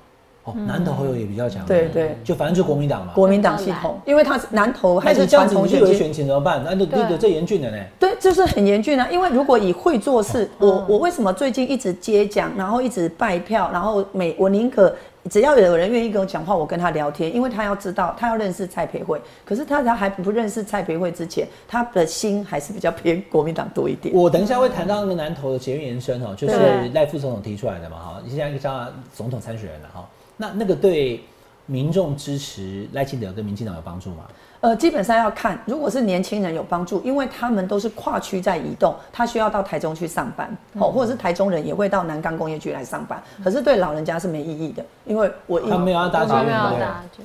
[0.44, 6.62] 哦，南投侯友也比较强，对对，就反正就国民党嘛，国民党系统，因为他是南投还是传统选情怎么办？
[6.62, 7.78] 那那个最严峻的呢？
[7.98, 9.08] 对，就是很严峻啊。
[9.10, 14.94] 因为如果以会做事，我我为什么最近一直接讲，然后一直拜票，然后每我宁可
[15.30, 19.18] 只要有人愿意跟我讲话，我跟他聊天，因为他要知道，他要认识蔡培慧。
[19.46, 24.14] 可是他他还不认识蔡培慧之前，他的心还是比较偏国民党多一点。
[24.14, 26.54] 我等一下会谈到那个南投的捷运延伸哦，就是
[26.92, 30.06] 赖副总统提出来的嘛哈，你现在一个叫他总统参选人了哈。
[30.36, 31.24] 那那个对
[31.66, 34.24] 民众支持赖清德跟民进党有帮助吗？
[34.60, 43.22] 呃，基本上要看，如果是年轻人有帮助，因为他们都是跨区在移动，他需要到台中去上班，哦，或者是台中人也会到南港工业区来上班。
[43.42, 47.24] 可是对老人家是没意义的，因为我他没有要搭捷运，对。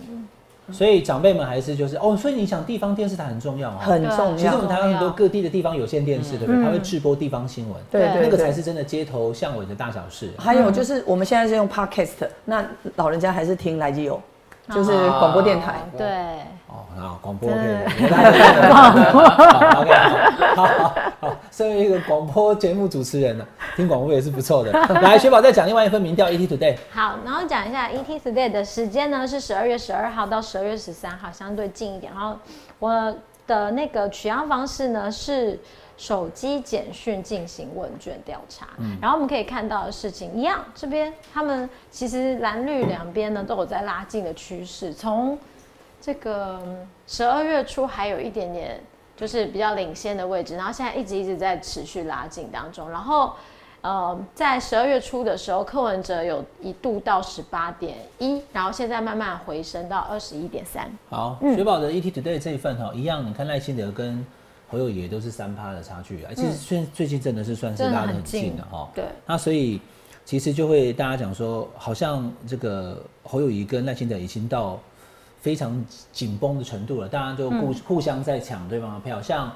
[0.71, 4.35] 所以长辈们还是就是哦，所以你想地方电视台很重要啊，很重要。
[4.35, 6.63] 其实我们台湾很多各地的地方有线电视，对不对？
[6.63, 10.31] 它会直播地方新闻，对对，那个才是真的街头巷尾的大小事。
[10.37, 14.21] 还有就是我们现在是用 podcast，那老人家还是听来基友，
[14.73, 16.07] 就是广播电台，对。
[16.67, 17.59] 哦，好，广播可以。
[18.71, 18.89] 好
[19.81, 19.93] ，OK，
[20.55, 24.71] 好，好，好，身为一个广播节目主持人呢，听广播也是不错的。
[25.01, 26.77] 来，雪宝再讲另外一份民调，ET Today。
[26.91, 32.13] 好，然后讲一下 ET Today 的时间呢，是十二月十二号到十二月十三号，相对近一点。
[32.13, 32.37] 然后
[32.77, 33.15] 我
[33.47, 35.59] 的那个取样方式呢是。
[35.99, 38.69] 手机简讯进行问卷调查，
[39.01, 45.37] 然后我们可以看到的事情一样，这边他们其实蓝绿两边呢都有在拉近的趋势，从
[45.99, 46.57] 这个
[47.05, 48.81] 十二月初还有一点点
[49.17, 53.33] 就是比较领先的位置，然后现在一直一直在持续拉近当中，然后
[53.81, 60.89] 呃在十二月初的时候，柯文哲有一度到十八点一，然后现在慢慢回升到二十一点三。
[61.09, 64.25] 好，雪宝的 ET Today 这一份哈，一样，你看赖清德跟。
[64.69, 68.89] 侯友也都是三趴的差距啊，其实最最近真的是算是拉得很近的哈。
[68.93, 69.03] 对。
[69.25, 69.81] 那所以
[70.23, 74.79] 其实就会大家讲说，好像这个侯友谊跟赖清德已经到
[75.41, 79.21] 非常紧绷的程度了，大家就互互相在抢对方的票。
[79.21, 79.51] 像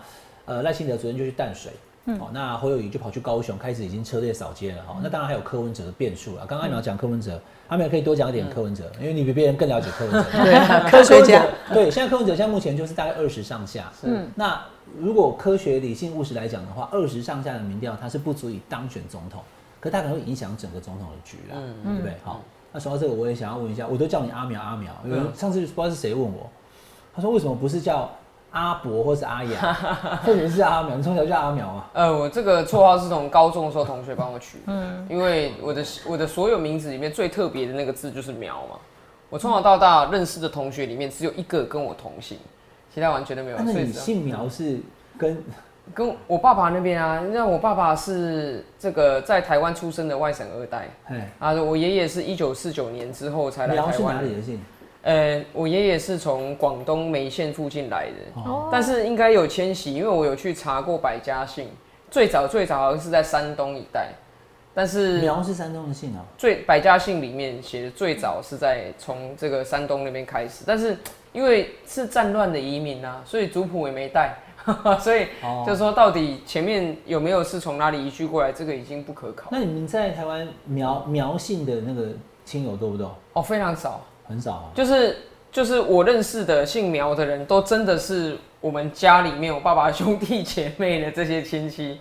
[0.46, 1.72] 呃赖清德昨天就去淡水，
[2.06, 5.00] 哦，那侯友谊就跑去高雄，开始已经车队扫街了哈。
[5.02, 6.46] 那当然还有柯文哲的变数了。
[6.46, 7.40] 刚刚你要讲柯文哲，
[7.70, 10.24] 他们也可以多讲一点柯文哲，因为你比别人更了解柯文哲。
[10.44, 11.46] 对，科学家。
[11.74, 13.90] 对，现在柯文哲现在目前就是大概二十上下。
[14.02, 14.28] 嗯。
[14.36, 14.62] 那
[15.00, 19.42] 如果科学、理性、务实来讲的话，二十上下的民调，它是不足以当选总统，
[19.80, 22.14] 可它可能会影响整个总统的局啦，对不对？
[22.24, 22.42] 好，
[22.74, 26.50] 那说到这个，我也想要问一下，我都叫你阿苗阿苗，因为上次不知道是谁问我，
[27.16, 28.12] 他说为什么不是叫
[28.54, 29.78] 阿伯或是阿雅，
[30.26, 30.96] 特别是阿苗？
[30.96, 31.90] 你从小叫阿苗啊？
[31.94, 38.78] 呃，我这个绰号是从高中的时候同学帮我取，嗯，因为我的我的所有名字里面最特别的那个字就是苗嘛，
[39.30, 42.38] 我从小到大认识的同学里面只有一个跟我同姓。
[42.94, 43.58] 其他完全都没有。
[43.58, 44.80] 那你姓苗是
[45.18, 45.44] 跟
[45.96, 47.20] 跟我爸爸那边啊？
[47.34, 50.88] 那我爸爸是这个在台湾出生的外省二代。
[51.40, 53.90] 啊，我爷爷是一九四九年之后才来台湾。
[53.90, 54.64] 苗是哪里的姓？
[55.04, 61.70] 呃，我爷爷是从广东梅县附近来的，但是应该有迁徙，因为我有去查过百家姓，
[62.10, 64.10] 最早最早好像是在山东一带。
[64.76, 70.98] 但是苗是山东的姓啊，最百家姓里面写的最早是在从这个山东那边开始，但是
[71.32, 74.36] 因为是战乱的移民啊，所以族谱也没带，
[75.00, 75.28] 所以
[75.64, 79.50] 就说到底前面有没有是从哪里移居过来，这个已经不可考。
[79.52, 82.08] 那你们在台湾苗苗姓的那个
[82.44, 83.16] 亲友多不多？
[83.34, 84.02] 哦，非常少，
[84.34, 85.18] 很少，就是
[85.52, 92.00] 就是我认识的姓苗的人都真的是我们家里面我爸爸兄弟姐妹的这些亲戚。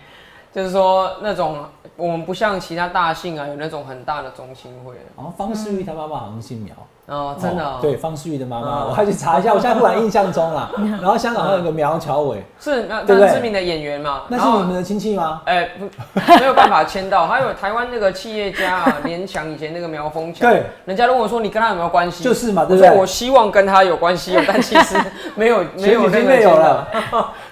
[0.55, 1.64] 就是说，那种
[1.97, 4.95] 我们不像其他大姓啊，有那种很大的中心会。
[5.16, 6.75] 哦，方世玉他妈妈好像姓苗。
[7.07, 10.71] 哦，真的，对方世玉的妈妈，我还去查一下， 我现在忽然印象中啦。
[11.03, 14.23] 然后香港还有个苗侨伟，是那对知名的演员嘛？
[14.29, 15.43] 那是你们的亲戚吗？
[15.45, 15.69] 哎，
[16.38, 17.27] 没有办法签到。
[17.27, 22.23] 还有台湾那个企业家啊，联强以前那个苗峰强，对，人家都问我说你跟他有没有关系？
[22.23, 22.91] 就是嘛，对不对？
[22.93, 24.97] 我希望跟他有关系，但其实
[25.35, 26.87] 没有，没有，没有了。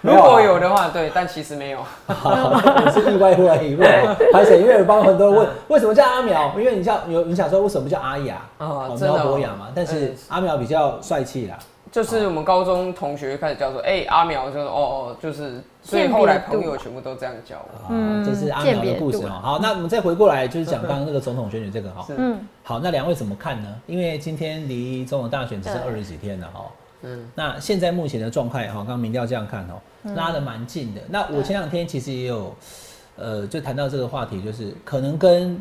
[0.01, 1.81] 如果有的话，对，但其实没有。
[2.07, 6.53] 我是意外忽然一问，还是因为有帮很多人问为什么叫阿苗？
[6.57, 8.89] 因为你像有你想说为什么叫阿雅啊？
[9.01, 10.15] 苗博雅嘛，但是。
[10.29, 11.59] 阿苗比较帅气啦，
[11.91, 17.87] 就是我们高中同学开始叫说，哎，阿苗就是哦哦，就是所以后来朋友全部都这样叫我。
[17.91, 19.41] 嗯，这是阿苗的故事哦。
[19.43, 22.07] 好，那我们再回过来就是讲刚刚那个总统选举这个哈。
[22.17, 22.39] 嗯。
[22.63, 23.69] 好，那两位怎么看呢？
[23.87, 26.67] 因为今天离总统大选只剩二十几天了哈。
[27.03, 27.29] 嗯。
[27.35, 31.01] 那现在目前的状态哈，刚刚民调这样看哦，拉的蛮近的。
[31.09, 32.55] 那我前两天其实也有，
[33.17, 35.61] 呃，就谈到这个话题，就是可能跟。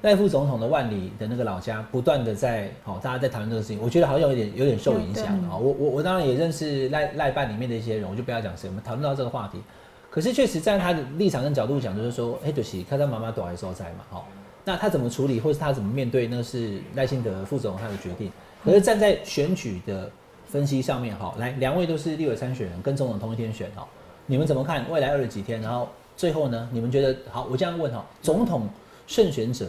[0.00, 5.56] 赖副总统的万里的那个老家，不断的在好，大家在讨论这个事情，我觉得好像有点有点受影响啊。
[5.56, 9.60] 我我我当然也认识赖赖办里面的一些人，我就不要讲谁，我们讨论到这个话题。
[10.08, 14.28] 可是确实在他的立场跟角度讲，就是说，哎，就是看他妈妈躲还是受灾嘛，好，
[14.64, 18.30] 那他怎么处理，或是他怎么面对，那是赖幸德副总他的决定。
[18.64, 20.08] 可是站在选举的
[20.46, 23.82] 分析上面，哈，来两位都是立委参选人，跟总统同一天选，哦，
[24.26, 25.60] 你们怎么看未来二十几天？
[25.60, 27.48] 然后最后呢，你们觉得好？
[27.50, 28.68] 我这样问哈，总统
[29.08, 29.66] 胜选者。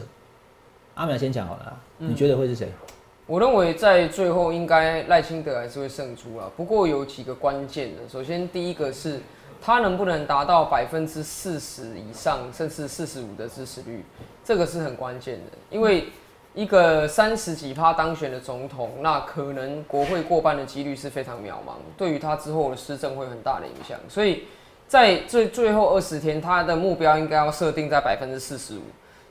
[1.00, 2.68] 阿苗先讲好了，你觉得会是谁？
[3.26, 6.52] 我认为在最后应该赖清德还是会胜出啊。
[6.58, 9.22] 不过有几个关键的，首先第一个是
[9.62, 14.04] 他能不能达到百分之四十以上，甚至四十五的支持率，
[14.44, 15.58] 这个是很关键的。
[15.70, 16.10] 因为
[16.54, 23.98] 一个三十几趴当选的总统，那可能国会过半的几率是非常渺茫，对于他之后的施政会很大的影响。
[24.10, 24.44] 所以
[24.86, 28.82] 在最最后二十天，他的目标应该要设定在百分之四十五。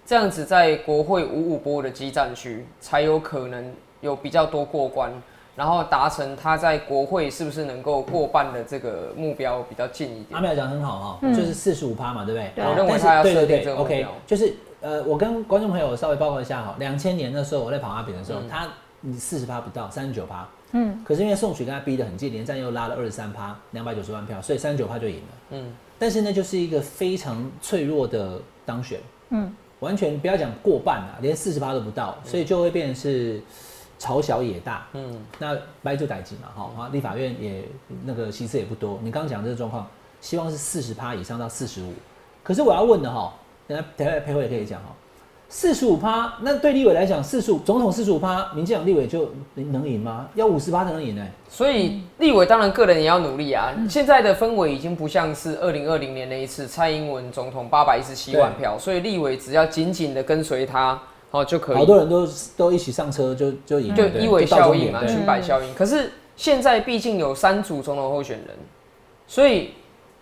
[0.09, 5.12] 这样子在国会五五波的激战区，才有可能有比较多过关，
[5.55, 10.29] 然后达成他在国会是不是能够过半的这个目标比较近一点。
[10.31, 12.64] 阿妙讲很好哈，就是四十五趴嘛，对不对？
[12.64, 14.09] 我认为他要设定这个目标。
[14.27, 18.66] 就是呃，我跟观众朋友稍微报告一下哈，两千年的时候我在跑阿扁的时候，他
[19.03, 20.49] 你四十趴不到，三十九趴。
[20.73, 21.05] 嗯。
[21.05, 25.35] 可是因为宋曲跟他逼得很近，连战又拉了二十三趴，两百九十万票，所以三十九趴就赢了。
[25.51, 25.71] 嗯。
[25.99, 28.99] 但是呢，就是一个非常脆弱的当选。
[29.29, 29.55] 嗯。
[29.81, 33.41] 完全不要讲过半啊，连四十趴都不到，所以就会变成是
[33.99, 34.87] 朝小野大。
[34.93, 37.64] 嗯，那白就逮急嘛，哈啊，立法院也
[38.05, 38.99] 那个席次也不多。
[39.03, 39.87] 你刚刚讲这个状况，
[40.21, 41.93] 希望是四十趴以上到四十五。
[42.43, 43.35] 可是我要问的哈，
[43.67, 44.95] 等下等下陪会也可以讲哈。
[45.51, 50.29] 四十五趴，那对立委来讲，四十五总统四十五趴，民进党立委就能赢吗？
[50.35, 51.27] 要五十趴才能赢呢。
[51.49, 53.73] 所以立委当然个人也要努力啊。
[53.89, 61.77] 现在的氛围已经不像是二零二零年那一次蔡英文总统八百一十七万票，所以立委只要紧紧的跟随他，哦就可以。
[61.77, 65.75] 好多人都都一起上车就就赢，就一尾效应嘛，群摆效应。
[65.75, 68.55] 可是现在毕竟有三组总统候选人，
[69.27, 69.71] 所以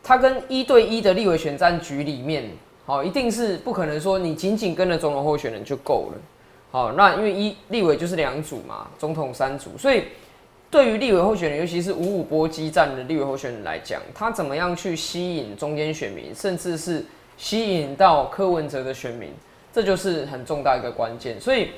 [0.05, 2.49] 他跟一对一的立委选战局里面。
[2.87, 6.19] 好，一定是不可能说你仅仅跟着总统候选人就够了。
[6.71, 10.05] 好，那因为一立委就是两组嘛，总统三组，所以
[10.71, 17.05] 对于立委候选人，尤其是五五波激战的立委候选人来讲，他怎么样去吸引中间选民，甚至是
[17.37, 19.31] 吸引到柯文哲的选民，
[19.73, 21.41] 这就是很重大一个关键。
[21.41, 21.71] 所以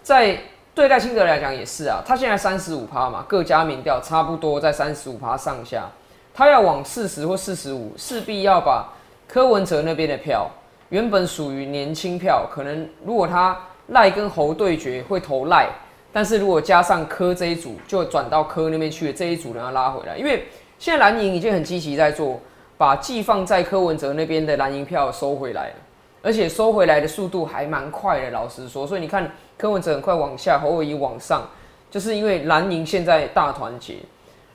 [0.00, 0.38] 在
[0.76, 5.90] 对待清德来讲也是啊，他现在三十五趴嘛，各家民调差不多在三十五趴上下，
[6.32, 8.88] 他要往四十或四十五，势必要把。
[9.32, 10.46] 柯文哲那边的票
[10.90, 15.70] 原本属于年轻票，可能如果他赖跟侯对决会投赖，
[16.12, 20.44] 但是如果加上柯这一组，就转到柯那边去了这一组人要拉回来，因为
[20.78, 22.38] 现在蓝营已经很积极在做，
[22.76, 25.74] 把寄放在柯文哲那边的蓝营票收回来了，
[26.20, 31.48] 而且收回来的速度还蛮快的，老实说，所以你看柯文哲很快往下，侯友宜往上，
[31.90, 33.94] 就是因为蓝营现在大团结。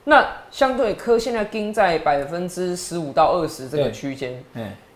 [0.08, 4.42] 那相对科现在盯在百分之十五到二十这个区间，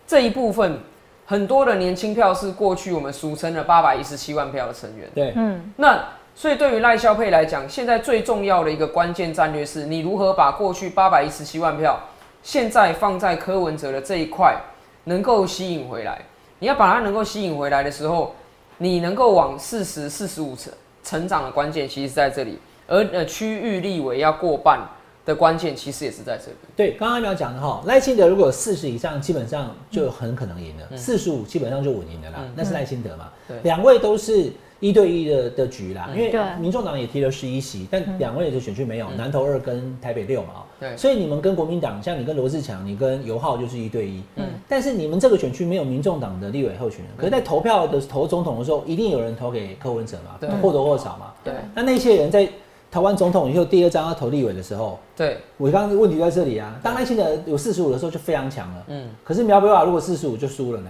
[0.07, 0.79] 这一部分
[1.27, 5.07] 很多的年轻票是过去我们俗称的八百一十七万票的成员。
[5.13, 11.99] 对，嗯，那所以对于赖萧佩来讲，现在最重要的一个关键战略是你如何把过去八百一十七万票，
[12.41, 14.59] 现在放在柯文哲的这一块
[15.03, 16.19] 能够吸引回来。
[16.57, 18.33] 你要把它能够吸引回来的时候，
[18.79, 20.73] 你能够往四十四十五成
[21.03, 22.57] 成长的关键，其实在这里。
[22.87, 24.79] 而呃区域立委要过半
[25.25, 26.57] 的关键，其实也是在这里。
[26.75, 32.45] 对，刚刚苗讲的哈，赖清德如果四十以上，基本上就很可能赢了；四十五基本上就稳赢的啦。
[32.55, 33.29] 那是赖清德嘛？
[33.47, 34.51] 对，两位都是。
[34.79, 52.45] 一对一的的局啦，因为民众党也提了十一席，但两位的选区没有，南投二跟台北六嘛，对，所以你们跟国民党，像你跟罗志强，你跟尤浩就是一对一，嗯，但是你们这个选区没有民众党的立委候选人，可是，在投票的投总统的时候，一定有人投给柯文哲嘛，对，或多或少嘛，对，那那些人在
[52.93, 60.89] 投完总统以后，第二张要投立委的时候，对，我刚刚问题在这里啊，当赖清德有四十五的时候就非常强了，嗯，可是苗北华如果四十五就输了呢？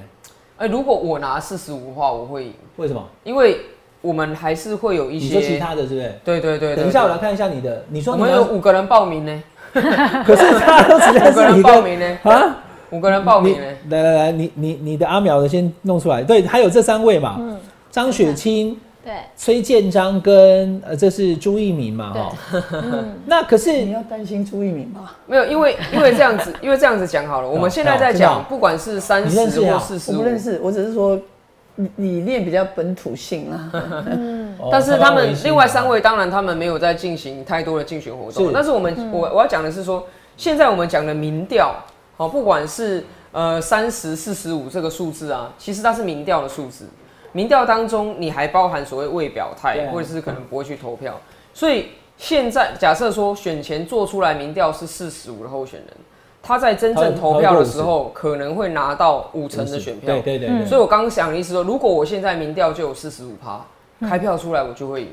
[0.57, 3.01] 哎，如果我拿四十五的话，我会赢，为什么？
[3.23, 3.57] 因为。
[4.03, 6.13] 我们还是会有一些，你说其他的，是不是？
[6.25, 6.75] 对对对。
[6.75, 7.85] 等一下，我来看一下你的。
[7.87, 12.57] 你说我们有五个人报名呢， 可是他都只五个人报名呢啊？
[12.89, 13.65] 五个人报名呢？
[13.87, 16.21] 来来来，你你你的阿苗的先弄出来。
[16.21, 17.37] 对，还有这三位嘛？
[17.39, 17.57] 嗯。
[17.91, 19.13] 张雪清，对。
[19.35, 22.13] 崔建章跟呃，这是朱一鸣嘛？
[22.13, 22.35] 哈。
[22.71, 23.15] 嗯。
[23.27, 25.11] 那可是你要担心朱一鸣吗？
[25.25, 27.47] 没有，因为因为这样子，因为这样子讲好了。
[27.51, 31.19] 我们现在在讲，不管是三十或四十，我不认识，我只是说。
[31.95, 33.71] 理念比较本土性啊，
[34.71, 38.53] 但是他们另外三位当然他们没有在进行太多的竞选活动。
[38.53, 40.05] 但是我们我我要讲的是说，
[40.37, 41.73] 现在我们讲的民调，
[42.15, 46.85] 好，不管是呃三十四十五这个数字啊，其实它是民调的数字。
[47.33, 51.19] 民调当中你还包含所谓未表态，或者是可能不会去投票。
[51.53, 55.89] 所以现在假设说选前做出来民调是四十五的候选人。
[56.45, 60.19] 他在真正投票的时候，可能会拿到五成的选票。
[60.19, 60.65] 对对对。
[60.65, 63.65] 所以我刚刚想的意思说，如果我现在民调就有四十五趴，
[64.05, 65.09] 开票出来我就会赢，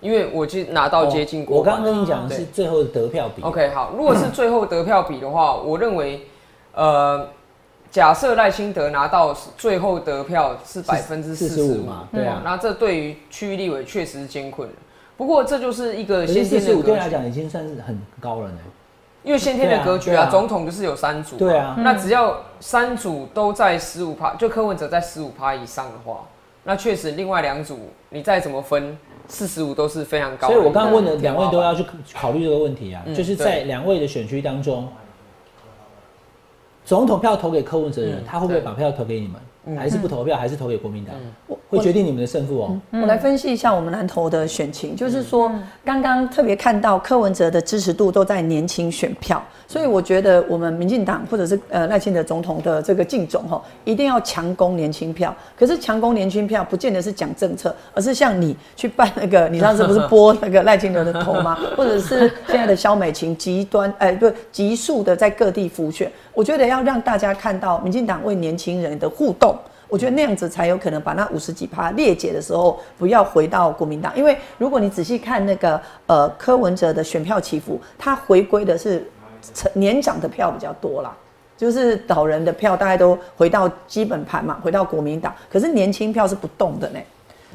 [0.00, 1.56] 因为我就拿到接近过。
[1.56, 3.42] 我刚刚跟你讲的是最后的得票比。
[3.42, 6.20] OK，好，如果是最后得票比的话，我认为，
[6.72, 7.26] 呃，
[7.98, 14.68] 假设赖清德拿到最后得票是百分之四十五嘛，对啊，那这对于区域立委确实是艰困。
[14.68, 14.74] 的。
[15.16, 16.92] 不过这就是一个先天的格局。
[16.92, 18.58] 来讲，已经算是很高了呢。
[19.24, 26.20] 因为先天的格局啊，总统就是有三组，对啊，那只要三组都在十五趴，就柯文哲在十五趴以上的话，
[26.62, 27.80] 那确实另外两组
[28.10, 30.46] 你再怎么分，四十五都是非常高。
[30.46, 31.84] 所以我刚刚问的两位都要去
[32.14, 34.86] 考虑这个问题啊，就是在两位的选区当中，
[36.88, 39.76] 总统票投给柯文哲的人，他会不会把票投给你们？
[39.76, 41.14] 还是不投票，还是投给国民党，
[41.68, 42.80] 会决定你们的胜负哦。
[42.92, 45.52] 我来分析一下我们南投的选情，就是说
[45.84, 55.34] 刚刚特别看到柯文哲的支持度都在年轻选票，所以我觉得我们民进党或者是呃赖清德总统的这个竞总哈，一定要强攻年轻票。
[55.58, 61.58] 可是强攻年轻票，不见得是讲政策，而是像你去办那个， 你上次不是播那个赖清德的头吗？
[61.76, 66.10] 或者是现在的肖美琴极端哎，不急速的在各地浮选。
[66.32, 69.54] 我觉得要让大家看到民进党为年轻人的互动。
[69.88, 79.10] 我觉得那样子才有可能把那五十几趴裂解的时候，不要回到国民党，因为如果你仔细看那个呃柯文哲的选票起伏，他回归的是
[79.54, 81.16] 成年长的票比较多啦，
[81.56, 86.98] 就是老人的票大概都回到基本盘嘛，回到国民党，可是年轻票是不动的呢。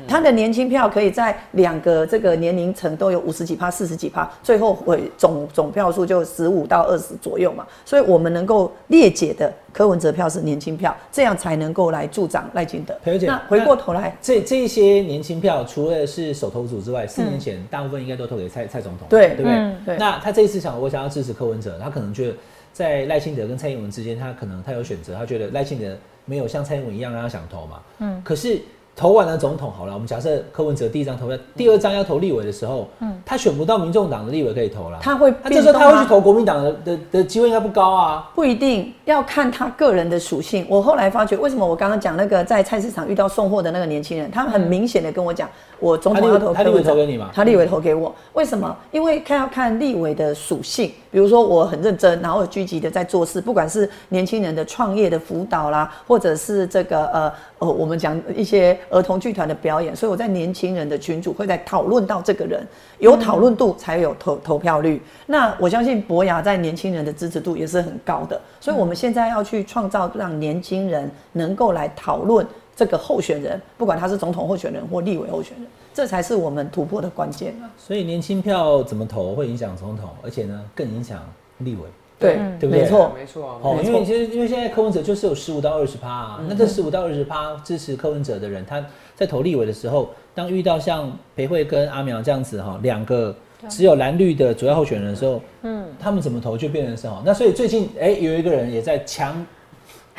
[0.07, 7.65] 他的年轻票可以在两个这个年龄层都有五十几趴、四十几趴，最后会总总票数就十五到二十左右嘛。
[7.85, 12.97] 所以我们能够列解的柯文哲票是年轻票，这样才能够来助长赖清德。
[13.21, 19.43] 那回过头来，这这些年轻票除了是手头组之外，四年前大部分应该都投给蔡蔡总统，对对不
[19.85, 19.97] 对？
[19.97, 22.33] 那他这一次想，我想要支持柯文哲，他可能觉得
[22.73, 27.79] 在赖清德跟蔡英文之间，他可能他有选择，他觉得赖清德没有像蔡英文一样让他想投嘛。
[27.99, 28.59] 嗯，可是。
[28.95, 40.65] 投完了总统好了，我们假设柯文哲第一张投票，第二张要投立委的时候，嗯，他选不到民众党的立委可以投了，他会，他这时候他会去投国民党的的的机会应该不高啊，不一定要看他个人的属性。
[40.69, 47.31] 我后来发觉，为什么我刚刚讲那个在菜市场遇到送货的那个年轻人，他很明显的跟我讲，我总统要投，他立委投给你嘛？
[47.33, 48.75] 他立委投给我，为什么？
[48.91, 57.33] 因为看要看立委的属性，比如说我很认真，然后积极的在做事，不管是年轻人的创业的辅导啦，或者是这个呃。
[57.71, 62.65] 我们讲一些儿童剧团的表演，所以我在年轻人的群组会在讨论到这个人，
[62.99, 65.01] 有讨论度才有投投票率。
[65.25, 72.45] 那我相信博雅在年轻人的支持度也是很高的，所以我们现在要去创造让年轻人能够来讨论
[72.75, 81.21] 这个候选人，不管他是总统候选人或立委候选人，这才是我们突破的关键所以年轻票怎么投会影响总统，而且呢更影响
[81.59, 81.81] 立委。
[82.19, 82.83] 对，对不对？
[82.83, 83.59] 没错，没错。
[83.61, 88.83] 哦，因为其实因为现在柯文哲就是有十五到二十趴啊，那这十五到二十趴支持柯文哲的人，他
[89.15, 93.35] 在投立委的时候，当遇到像裴慧跟阿苗这样子哈，两个
[93.67, 99.45] 只有蓝绿的主要候选人的时候，嗯，他们怎么投就变成是哈，那所以最近哎有一个人也在强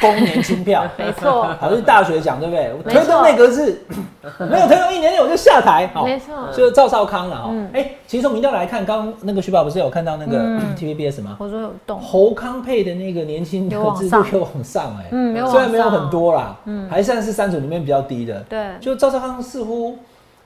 [0.01, 2.93] 攻年轻票， 没错，好像是大学奖，对不对？
[2.93, 3.81] 推动内阁是
[4.51, 7.55] 没有推动一年内我就下台，没错，就是赵少康了哈。
[7.73, 10.39] 哎，其实从民调来看，刚那个徐宝不是有看到那个
[10.77, 11.37] TVBS 吗？
[11.39, 19.97] 我说有动，侯康配的那个年轻的制度又往上哎，嗯，虽然没有很多啦，嗯，还算是三组里面比较低的，对，就赵少康似乎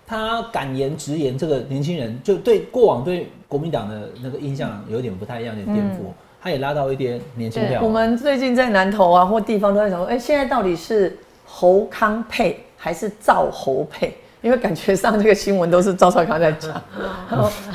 [0.07, 6.01] 他敢言直言，这个年轻人就对过往对国民党的那个印象有点不太一样，有点颠覆。
[6.43, 7.81] 他也拉到一点年轻票。
[7.83, 14.17] 我们最近在南投啊或地方都在想说，哎，现在到底是侯康配还是赵侯配？
[14.41, 16.81] 因为感觉上这个新闻都是赵少康在讲，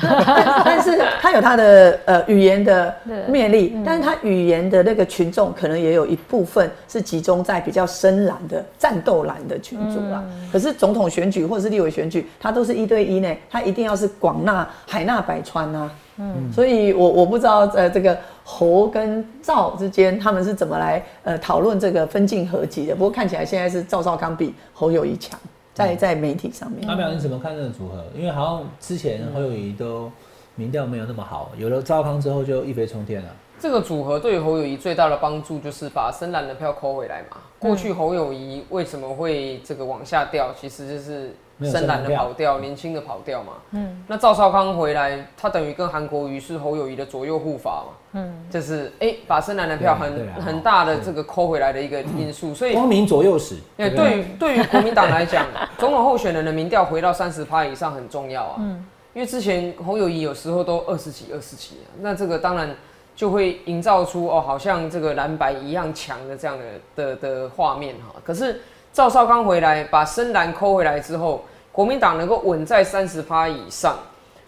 [0.64, 2.92] 但是他有他的呃语言的
[3.28, 10.24] 魅力，但是他语言的那个群众可能也有一部分是集中在比较深蓝的战斗蓝的群组啦。
[10.50, 15.90] 可是总统选举或者是立委选举，他都是一对一呢，他一定要是广纳海纳百川啊。
[16.16, 22.94] 嗯，所以我我不知道呃这个侯跟赵之间他们是怎么来呃讨论这个分进合集的。
[22.94, 25.38] 不过看起来现在是赵少康比侯友谊强。
[25.74, 28.04] 在在媒体上面，阿淼你怎么看这个组合？
[28.16, 30.08] 因为好像之前侯友谊都
[30.54, 33.28] 民调没有那么好，有了赵康之后就一飞冲天了。
[33.58, 37.38] 这个组合对侯友谊最大的帮助就是把深蓝的票抠回来嘛。
[37.58, 40.54] 过去侯友谊为什么会这个往下掉？
[40.60, 41.34] 其实就是。
[41.62, 43.52] 深蓝的跑掉，年轻的跑掉嘛。
[43.70, 47.92] 嗯，那赵少康回来，他等于跟韩国瑜是侯友谊的左右护法嘛。
[48.12, 52.54] 嗯，就是哎，把深蓝的票很很大的这个抠回来的一个因素。
[52.54, 53.56] 所以光明左右使。
[53.76, 55.46] 对，对于对于国民党来讲，
[55.78, 58.56] 总统候选人的民调回到三十趴以上很重要啊。
[58.58, 58.84] 嗯，
[59.14, 62.74] 因为之前侯友谊有时候都二十几、二十几，那这个当然
[63.14, 66.64] 就会营造出哦，好像这个蓝白一样强的这样的
[66.96, 68.20] 的的画面哈。
[68.24, 68.60] 可是。
[68.94, 73.96] 赵少康回来，把深蓝抠回来之后，国民党能够稳在三十趴以上，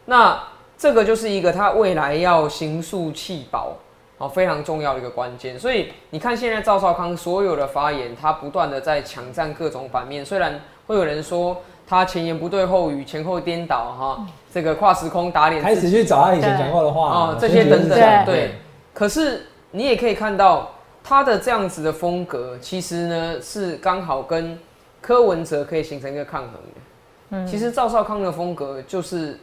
[0.05, 0.41] 那
[0.79, 3.73] 这个就是一个他未来要行塑弃保，
[4.19, 5.59] 啊，非常重要的一个关键。
[5.59, 10.25] 所以你看，现在赵少康所有的发言，他不断的在抢占各种版面。
[10.25, 18.55] 虽然会有人说他前言不对后语，前后颠倒，哈，这个跨时空打脸，开始去找他以前讲过的话，哦，这些等等，对。
[18.95, 20.71] 可是你也可以看到。
[21.09, 24.59] 他的这样子的风格，其实呢是刚好跟
[25.01, 26.81] 柯文哲可以形成一个抗衡的。
[27.29, 29.39] 嗯，其实赵少康的风格就是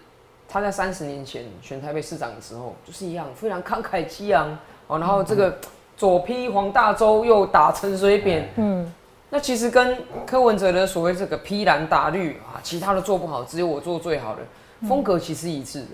[0.45, 4.57] 他在三十年前选台北市长的时候就是一样，非常慷慨激昂
[4.88, 5.57] 哦，然后这个
[5.95, 8.49] 左批黄大洲，右打陈水扁。
[8.57, 8.91] 嗯，
[9.30, 14.41] 那其实跟柯文哲的所谓这个批蓝打绿啊，其他的做不好，只有我做最好的
[14.86, 15.88] 风格，其实一致的。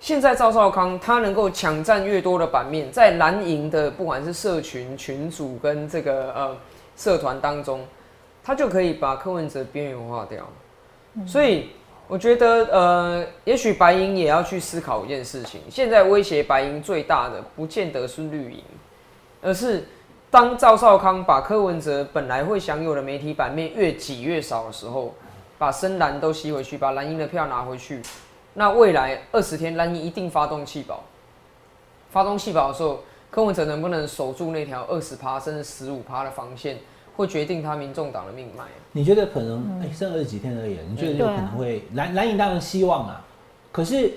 [0.00, 6.56] 现在赵少康他能够抢占越多的版面，在蓝营的不管是社群群组跟这个呃
[6.96, 7.84] 社团当中，
[8.44, 10.46] 他就可以把柯文哲边缘化掉。
[11.26, 11.70] 所以
[12.06, 18.62] 我觉得呃，也许白银也要去思考一件事情：现在威胁白银最大的，不见得是绿营，
[19.42, 19.84] 而是
[20.30, 25.12] 当赵少康把柯文哲本来会享有的媒体版面越挤越少的时候，
[25.58, 28.00] 把深蓝都吸回去，把蓝营的票拿回去。
[28.58, 31.04] 那未来二十天，蓝营一定发动弃保。
[32.10, 32.98] 发动弃保的时候，
[33.30, 36.76] 柯文哲能不能守住那条二十趴甚至十五趴的防线，
[37.14, 38.64] 会决定他民众党的命脉。
[38.90, 39.80] 你觉得可能？
[39.80, 43.24] 哎，剩二十几天而已，你觉得有可能会蓝蓝营当然希望啊。
[43.70, 44.10] 可是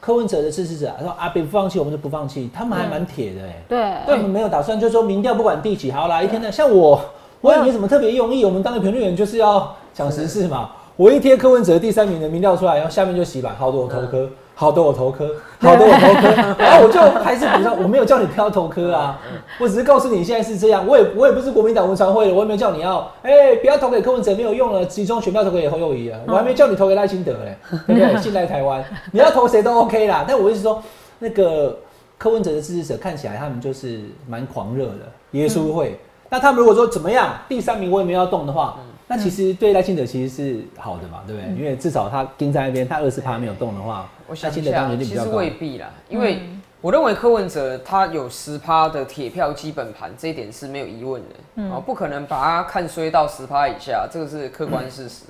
[0.00, 2.50] 柯文哲的支持者说啊，别不放弃，我们就不放弃。
[2.54, 6.50] 他们还蛮铁的哎，对，他们没有打算，就说民调不管第几，好啦，一天的。
[6.50, 6.98] 像我，
[7.42, 8.46] 我也没什么特别用意。
[8.46, 10.70] 我们当个评论员就是要讲实事嘛。
[10.98, 15.30] 我一贴柯文哲第三名的民调出来，然后下面就洗版，好多我投科，好多我投科，
[15.60, 16.26] 好多我投科，
[16.58, 19.16] 然后我就还是比较，我没有叫你不要投科啊，
[19.60, 28.14] 我只是告诉你现在是这样，我也我也不是国民党文传会的，我也没有叫你要，哎，不要投给柯文哲没有用了，集中选票投给侯友谊啊，我还没叫你投给赖清德嘞，对不对？
[28.20, 30.82] 信赖台湾，你要投谁都 OK 啦，但我意思说，
[31.20, 31.78] 那个
[32.18, 38.76] 柯文哲的支持者看起来他们就是蛮狂热的，耶稣会，那他们如果说怎么样，第三名我也没有要动的话。
[39.10, 41.50] 那其实对赖清德其实是好的嘛，对不对？
[41.56, 44.06] 因为至少他盯在那边，他二十趴没有动的话，
[44.42, 46.42] 赖清德当然就比较其实未必啦，因为
[46.82, 51.62] 我认为柯文哲他有十趴的铁票基本盘，这一点是没有疑问的。
[51.70, 55.24] 啊，不可能把他看衰到十趴以下，这个是客观事实。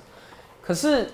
[0.61, 1.09] 可是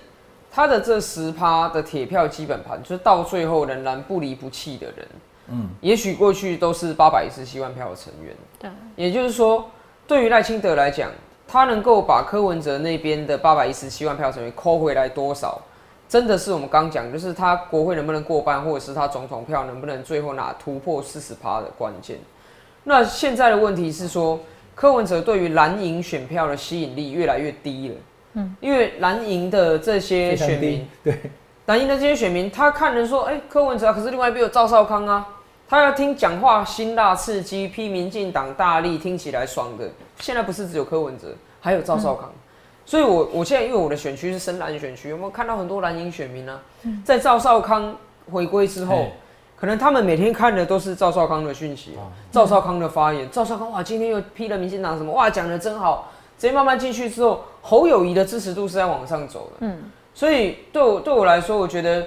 [0.50, 5.08] 他的这十趴的铁票基本盘，就是到最后仍然不离不弃的人，
[5.52, 9.70] 嗯，也许过去都是八百一十七万票的成员，对，也就是说，
[10.08, 11.08] 对于赖清德来讲。
[11.48, 15.60] 他能够把柯文哲那边的八百一十七万票成员抠回来多少，
[16.08, 22.18] 真的是我们刚讲，就是他国会能不能过半，或者是他总统票能不能最后拿突破四十趴的关键。
[22.84, 24.38] 那现在的问题是说，
[24.74, 27.94] 柯文哲对于蓝营选票的吸引力越来越低了。
[28.34, 31.18] 嗯，因为蓝营的这些选民，对，
[31.66, 35.26] 蓝营的这些选民，他看人说，哎，柯文哲，可是另外一边有赵少康啊，
[35.68, 39.88] 他要听讲话辛辣刺激，批民进党大力，听起来爽的。
[40.20, 42.30] 现在不是只有柯文哲，还有赵少康。
[42.84, 46.60] 所以，我我现在因为我的选区是深蓝选区，有没有看到很多蓝营选民呢？
[47.04, 47.96] 在赵少康
[48.30, 49.08] 回归之后，
[49.56, 51.98] 可能他们每天看的都是赵少康的讯息，
[52.30, 53.28] 赵少康的发言。
[53.28, 55.12] 赵少康哇，今天又批了民进党什么？
[55.12, 56.12] 哇，讲的真好。
[56.38, 59.66] 直接慢慢进去之后，侯友谊的支持度是在往上走的。
[59.66, 62.06] 嗯，所以对我对我来说，我觉得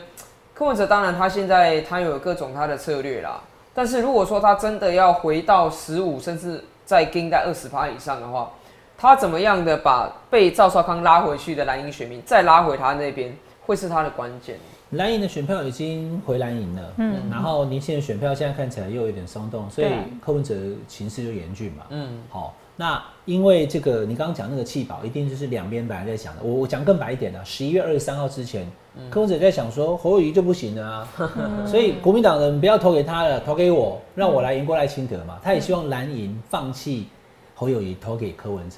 [0.54, 3.42] 柯文哲当然他现在他有各种他的策略啦。
[3.80, 8.52] 但是如果说他真的要回到十五，甚至再跟在二十趴以上的话，
[8.98, 13.34] 他怎么样的把被赵少康拉回去的蓝营选民再拉回他那边，
[13.66, 14.58] 会是他的关键。
[14.90, 19.88] 蓝营的选票已经回蓝营了，嗯，然后年轻的选票现在看起来又有点松动，所以
[20.22, 20.56] 柯文哲
[20.86, 22.54] 情势就严峻嘛，嗯，好。
[22.80, 26.42] 那因为这个，你刚刚讲那个弃保，一定就是两边本来在想的。
[26.42, 28.66] 我我讲更白一点的，十一月二十三号之前，
[29.10, 31.10] 柯文哲在想说侯友谊就不行了啊，
[31.68, 35.38] 所以国民党人不要投给他了，投给我，让我来赢过来清德嘛。
[35.44, 37.10] 他也希望蓝营放弃
[37.54, 38.78] 侯友谊，投给柯文哲。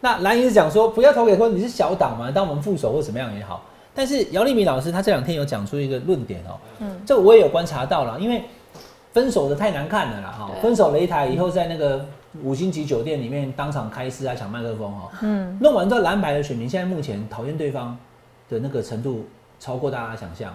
[0.00, 3.62] 那蓝营是讲说不要投给柯，你是小党嘛，当我们副手或怎么样也好。
[3.94, 8.44] 但是姚立明老师他这两天有讲出一个论点哦，嗯，这我也有观察到了，因为
[9.12, 12.02] 分手的太难看了啦，哈，分手擂台以后在那个。
[12.42, 17.96] 五星级酒店里面当场开撕啊，抢麦克风哈，嗯，弄完之后蓝白的选民现在目前讨厌对方
[18.48, 19.26] 的那个程度
[19.60, 20.54] 超过大家想象，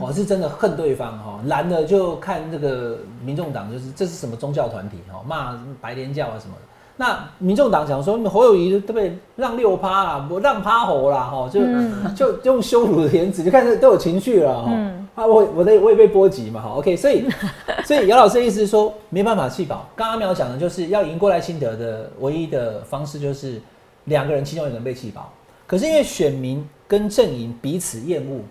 [0.00, 6.62] 我， 是真的恨对方哈，蓝的就看这个民众党就是这是什么宗教团体哈，骂白莲教啊什么的，
[7.00, 11.62] 那民众党讲说侯友谊对不对让六趴啦，不让趴侯啦哈，就
[12.12, 14.70] 就用羞辱的言辞，就看这都有情绪了哈。
[15.14, 17.24] 啊，我我的我也被波及嘛，哈，OK，所以
[17.86, 19.88] 所以姚老师的意思是说，没办法弃保。
[19.96, 23.58] 刚刚苗讲的就是要赢过来清德的唯一的方式就是
[24.04, 25.32] 两个人其中一个人被弃保。
[25.66, 28.42] 可是因为选民跟阵营彼此厌恶，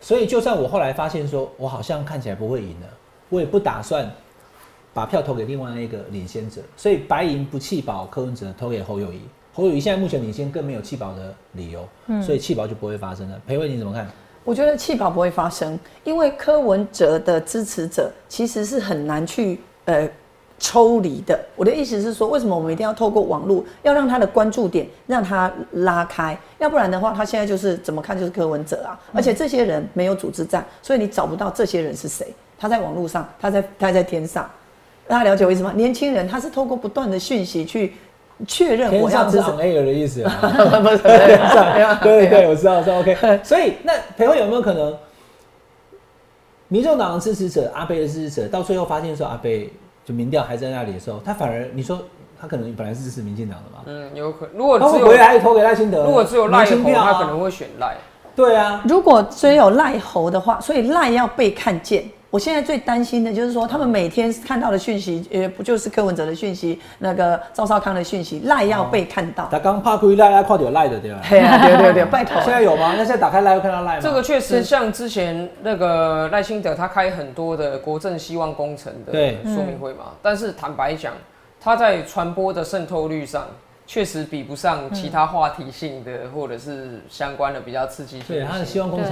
[0.00, 2.86] 所以就算我后来发现说我好像看起来不会赢了，
[3.28, 4.10] 我也不打算
[4.94, 6.60] 把票投给另外那个领先者。
[6.76, 9.20] 所以白银不弃保，柯文哲投给侯友谊，
[9.52, 13.40] 侯友谊现在目前领先，更没有弃保的理由，嗯所以弃保就不会发生了。
[13.46, 14.06] 裴伟你怎么看？
[14.44, 20.08] 我觉得弃保不会发生，因为柯文哲的支持者其实是很难去呃
[20.58, 21.38] 抽离的。
[21.54, 26.36] 我的意思是说，为什么我们一定要透过网络，要让他的关注点让他拉开？
[26.58, 28.98] 要不然的话，他现在就是怎么看就是柯文哲啊。
[29.12, 32.34] 而且这些人没有组织战，所以你找不到这些人是谁。
[32.58, 34.50] 他在网络上，他在他在天上，
[35.08, 35.72] 大家了解我意思吗？
[35.74, 37.94] 年轻人他是透过不断的讯息去。
[38.48, 40.32] 确认我要支持 air 的意思啊，
[40.82, 43.16] 不是天上，对对，我知道是 OK。
[43.44, 44.92] 所以那裴慧有没有可能，
[46.66, 49.70] 民众党的支持者阿贝的支持者，到最后发现说阿贝
[50.04, 52.02] 就民调还在那里的时候，他反而你说
[52.40, 53.84] 他可能本来是支持民进党的嘛？
[53.86, 54.56] 嗯，有可能。
[54.56, 57.96] 如果只有回来投给赖清德，如果只有赖侯，他可能会选赖。
[58.34, 62.04] 对啊，如果只有赖侯的话，所以赖要被看见。
[62.32, 69.46] 我现在最担心的就是说，他们每天看到的讯息，呃，不就是柯文哲的讯息，那个赵少康的讯息，赖要被看到。
[69.50, 71.20] 他刚怕亏赖，要快点赖的对吧？
[71.28, 72.40] 对啊，对对对，拜托。
[72.40, 72.94] 现在有吗？
[72.96, 74.00] 那现在打开赖会看到赖吗？
[74.00, 79.12] 这个确实像之前那个赖清德，他开很多的国政希望工程的
[79.44, 80.14] 说明会嘛。
[80.22, 81.12] 但是坦白讲，
[81.60, 83.46] 他在传播的渗透率上。
[83.84, 88.36] 确实比不上其他话题性的，或者是相关的比较刺激性。
[88.36, 89.10] 对，他的希望工程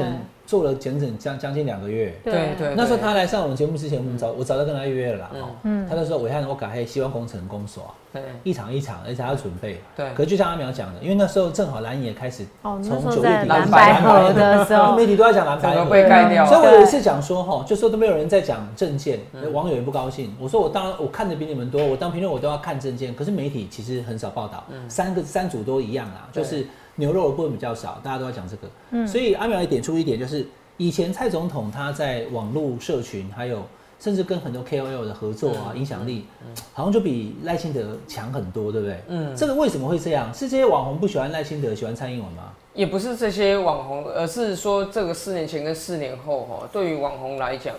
[0.51, 2.13] 做了整整将将近两个月。
[2.25, 2.75] 对对。
[2.75, 5.31] 那时候他来上我们节目之前，我们早我早就跟他约约了啦。
[5.63, 5.87] 嗯。
[5.89, 8.23] 他就说：“伟汉，我改黑希望工程公所啊。”对。
[8.43, 9.81] 一场一场，而且还要准备。
[9.97, 10.13] 对。
[10.15, 16.47] 可是就像阿苗讲的，因为那时候正好蓝也开始从九月底蓝白河的时候， 媒体都在讲蓝白河被盖掉。
[16.47, 19.21] 所以我有一次讲说哈，就说都没有人在讲证件，
[19.53, 20.35] 网友也不高兴。
[20.41, 24.65] 我说我当然我看的比你们多，我当评论我都要看证件，可是媒体其实很少报道。
[24.89, 25.11] 三。
[25.11, 26.65] 三个三组都一样啊，就是
[27.01, 28.69] 牛肉的部分比较少，大家都在讲这个。
[28.91, 30.47] 嗯，所以阿苗也点出一点，就是
[30.77, 33.63] 以前蔡总统他在网络社群，还有
[33.99, 36.27] 甚至跟很多 KOL 的合作啊，影响力
[36.73, 39.01] 好像就比赖清德强很多，对不对？
[39.09, 40.33] 嗯，这个为什么会这样？
[40.33, 42.53] 是这些网红不喜欢赖清德，喜欢蔡英文吗？
[42.75, 47.75] 也不是这些网红，而是说这个四年前跟四年后哈，对于网红来讲，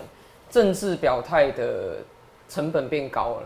[0.50, 1.96] 政治表态的
[2.48, 3.42] 成本变高了。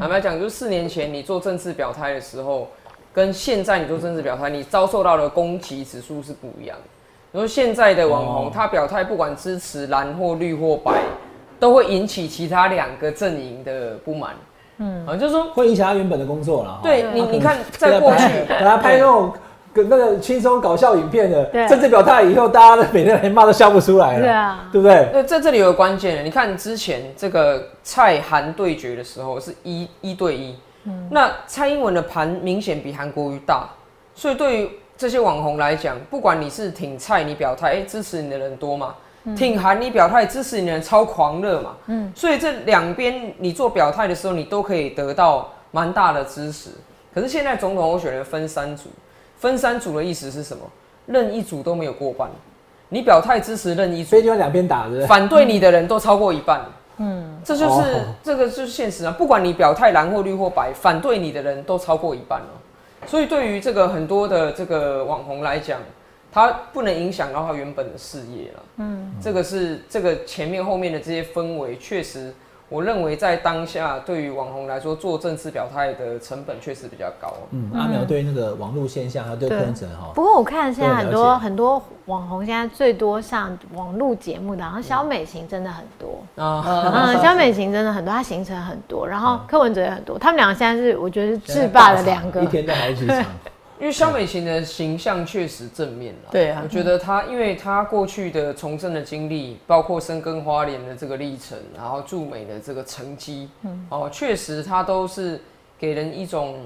[0.00, 2.68] 坦白讲，就是四年前你做政治表态的时候。
[3.14, 6.76] 跟现在你做政治表态，你遭受到的攻击指数是不一样。
[6.76, 6.82] 的。
[7.30, 11.00] 你说现在的网红，他表态不管支持蓝或绿或白，
[11.60, 14.32] 都会引起其他两个阵营的不满。
[14.78, 16.80] 嗯，啊，就是说会影响他原本的工作了。
[16.82, 19.32] 对你，你看在过去，给他拍那种
[19.72, 24.20] 跟那个轻松搞笑影片的政治表态以后，大家的每天连骂都笑不出来了。
[24.20, 25.08] 对啊，对不对？
[25.12, 30.56] 那在这里有个关键，你看之前这个蔡韩对决的时候是一一对一。
[31.10, 33.68] 那蔡英文的盘明显比韩国瑜大，
[34.14, 38.94] 所以对于这些网红来讲，不管你是挺蔡，你表态，哎，支持你的人多嘛？
[39.34, 46.68] 挺韩你表态支持你的人超狂热嘛，嗯，所以这两边你做表态的时候，你都可以得到蛮大的支持。
[47.14, 48.90] 可是现在总统候选人分三组，
[49.38, 50.62] 分三组的意思是什么？
[51.06, 52.28] 任一组都没有过半，
[52.90, 56.60] 你表态支持任一组，所以就两边打的，反对你的人都超过一半。
[56.60, 56.72] 嗯，
[57.44, 59.14] 这就是这个就是现实啊！
[59.16, 62.48] 不管你表态蓝或绿或白，反对你的人都超过一半了。
[63.06, 65.80] 所以对于这个很多的这个网红来讲，
[66.32, 68.62] 他不能影响到他原本的事业了。
[68.76, 72.32] 嗯，这个是这个前面后面的这些氛围确实。
[72.70, 77.32] 我认为在当下，对于网红来说，做政治表态的成本确实比较高。
[77.50, 80.10] 嗯，阿苗对那个网络现象，还有对柯文哲哈。
[80.14, 93.24] 不过我看现在很多很多网红，现在最多上网络节目的，然后小美琴真的很多啊，嗯， 肖美琴真的很多，她行程很多，然后柯文哲也很多，他们两个现在是我觉得是制霸的两个，一天都好几场。
[93.84, 105.38] 因为肖美琴的形象确实正面了，对啊，我觉得她，因为她过去的从政的经历，包括深耕花莲的这个历程，然后驻美的这个成绩，嗯，哦，确实她都是
[105.78, 106.60] 给人一种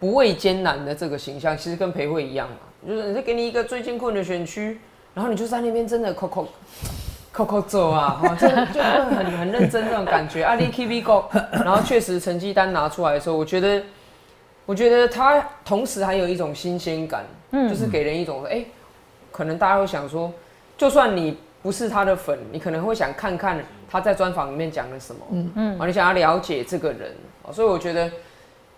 [0.00, 1.54] 不畏艰难的这个形象。
[1.54, 2.56] 其实跟裴慧一样嘛，
[2.88, 4.80] 就是人家给你一个最艰困的选区，
[5.12, 6.48] 然后你就在那边真的扣扣
[7.32, 8.82] 扣扣走啊，哈， 就就
[9.14, 10.42] 很很认真那种感觉。
[10.42, 13.82] 阿里 K V Go，然后确实成绩单拿出来的时候，我觉得。
[14.66, 18.64] 我觉得他同时还有一种新鲜感，嗯，就是给人一种哎，
[19.32, 20.30] 可能大家会想说，
[20.76, 27.14] 就算你不是他的粉，你可能会想看看他在专访里面讲了什么，嗯嗯，啊，你想要了解这个人，
[27.52, 28.10] 所以我觉得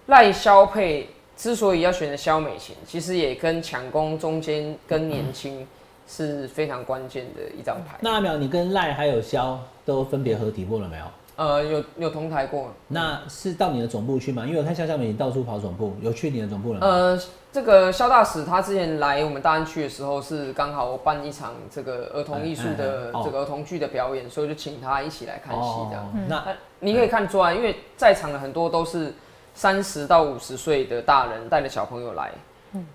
[0.06, 5.66] 赖萧配之所以要选择萧美琴，其实也跟抢攻中间跟年轻
[6.06, 7.96] 是非常关键的一张牌。
[8.00, 11.04] 那阿淼，你跟赖还有萧都分别合体过了没有？
[11.38, 14.44] 呃，有有同台过，那是到你的总部去吗？
[14.44, 16.80] 因为我看肖小美到处跑总部，有去你的总部了。
[16.80, 17.16] 呃，
[17.52, 26.12] 这个肖大使他之前来我们大安区的时候，是刚好办一场这个儿童艺术的这个儿童剧的表演，所以就请他一起来看戏这样。
[26.26, 26.44] 那
[26.80, 29.14] 你可以看出来，因为在场的很多都是
[29.54, 32.32] 三十到五十岁的大人带着小朋友来，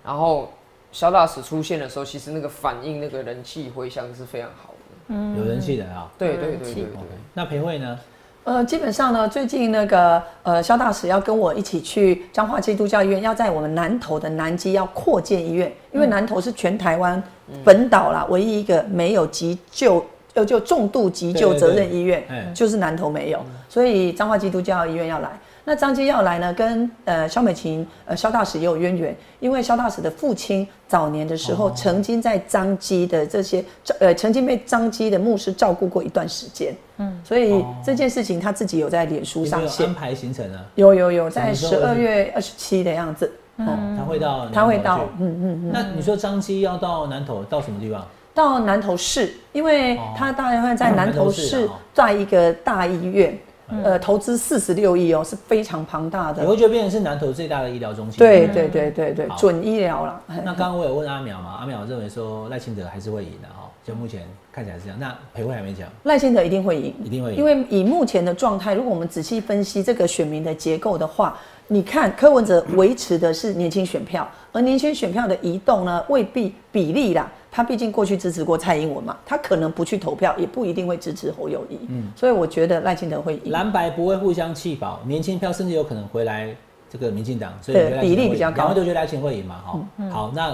[0.04, 0.52] 然后
[0.92, 4.74] 肖大使出现的时候，其实那个反应、那个人气回响是非常好的，
[5.08, 6.12] 嗯，有人气的啊。
[6.18, 6.84] 对对对对对。
[7.32, 7.98] 那裴慧呢？
[8.44, 17.22] 呃，基本上呢，最近那个呃，肖大使要跟我一起去彰化基督教医院，要在我们南投的南基要扩建医院，因为南投是全台湾
[17.64, 22.22] 本岛啦唯一一个没有急救呃就重度急救责任医院，
[22.54, 25.30] 就是南投没有，所以彰化基督教医院要来。
[25.66, 33.64] 那张基要来呢，跟呃肖美琴呃肖大使也有渊源，因为肖大使的父亲早年的时候曾经在张基的这些
[33.98, 45.70] 呃曾经被张基的牧师照顾过一段时间，嗯，所以这件事情他自己有在脸书上安排行程啊，有有有在十二月二十七的样子，嗯，他会到他会到，嗯嗯嗯。
[45.72, 48.06] 那你说张基要到南投到什么地方？
[48.34, 53.38] 到南投市，因为他大概会在南投市在一个大医院。
[53.82, 56.42] 呃，投资四十六亿哦，是非常庞大的。
[56.42, 58.18] 你会觉得变成是南投最大的医疗中心？
[58.18, 60.20] 对对对对对，准医疗了。
[60.44, 64.22] 那 刚刚我有问阿苗嘛，阿苗认为说赖清德还是会赢的哈，就目前
[64.52, 64.98] 看起来是这样。
[65.00, 67.38] 那裴慧还没讲，赖清德一定会赢，一定会赢。
[67.38, 71.36] 因为以目前的状态，如果我们仔细分析这个选民的结构的话，
[71.68, 77.30] 你看柯文哲维持的是年轻选票，而年轻选票的移动呢，未必比例啦。
[77.56, 81.78] 他毕竟过去支持过蔡英文嘛，他可能不去投票，也不一定会支持侯友谊。
[81.88, 83.52] 嗯，所以我觉得赖清德会赢。
[83.52, 86.52] 蓝白不会互相弃保，年轻票甚至有可能回来
[86.90, 89.60] 这个民进党，所以比例比较高，然后就觉得赖清会赢嘛？
[89.64, 89.80] 哈，
[90.10, 90.52] 好，那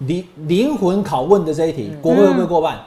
[0.00, 2.78] 灵灵魂拷问的这一题，国会会不会过半？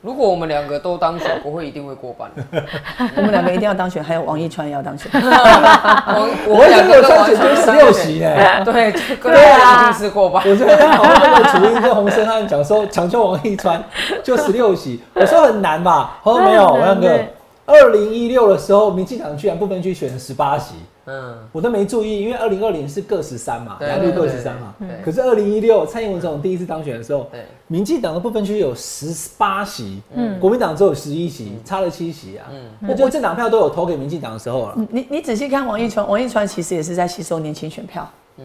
[0.00, 2.30] 如果我们两个都当选，国会一定会过半。
[3.16, 5.10] 我们两个一定要当选，还有王一川也 要当选。
[5.12, 8.32] 我我两个当选就十六席呢。
[8.64, 10.40] 对，对啊，一定是过半。
[10.48, 13.82] 我昨天讨论那个楚英跟洪生他们讲说，抢救王一川
[14.22, 16.18] 就十六席，我说很难吧？
[16.22, 17.18] 他说没有，我两个
[17.66, 20.76] 二零一六的时候，民进党居然不分区选了十八席。
[21.08, 24.74] 嗯，我都没注意，因为二零二零是各十三嘛，蓝绿各十三嘛。
[25.02, 27.30] 可是二零一六蔡英文总统第一次当选的时候，
[27.66, 32.46] 民进党的部分区有十八席，嗯，国民党只有十一席，差了七席啊。
[32.50, 34.74] 嗯，那就政党票都有投给民进党的时候了。
[34.90, 38.06] 你你仔细看王一川，王一川其实也是在吸收年轻选票。
[38.36, 38.44] 嗯，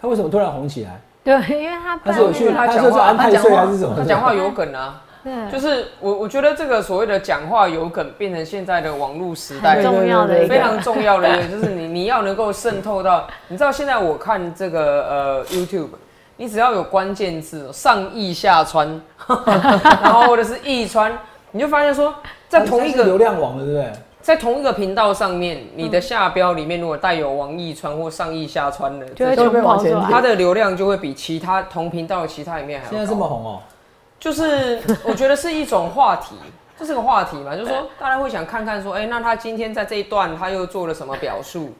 [0.00, 1.00] 他为什么突然红起来？
[1.24, 3.94] 对，因为他他是有去，他就是安太岁还是什么？
[3.96, 5.02] 他讲话有梗啊。
[5.50, 15.90] 就是我，我觉得这个所谓的讲话有梗，变成现在的网络时代重要的非常重要的一个， 就是你你要能够渗透到，你知道现在我看这个呃 YouTube，
[16.36, 19.00] 你只要有关键字上亿下穿，
[20.02, 21.16] 然后或者是亿穿，
[21.52, 22.14] 你就发现说
[22.48, 23.92] 在同一个流量网了，对不对？
[24.22, 33.60] 在同一个频道上面，你的下标里面如果带有王亿川或上亿下川的，就会被往前它的流量就会比其他同频道的其他里面还要现在这么红哦。
[34.22, 36.36] 就是我觉得是一种话题，
[36.78, 41.74] 这是个话题嘛，就是说大家会想看看说，哎，那他今天在这一段他又做了什么表述，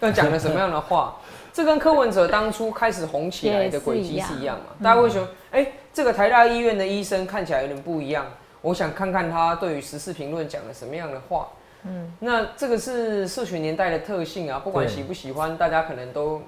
[0.00, 1.16] 又讲了什么样的话？
[1.52, 4.66] 这跟柯文哲当初开始红起来的轨迹是一样嘛？
[4.80, 8.24] 大家会说，哎，这个台大医院的医生看起来有点不一样，
[8.62, 11.48] 我想看看他对于时事评论讲了什么样的话。
[11.82, 16.40] 嗯，那这个是社群年代的特性啊，不管喜不喜欢，大家可能都。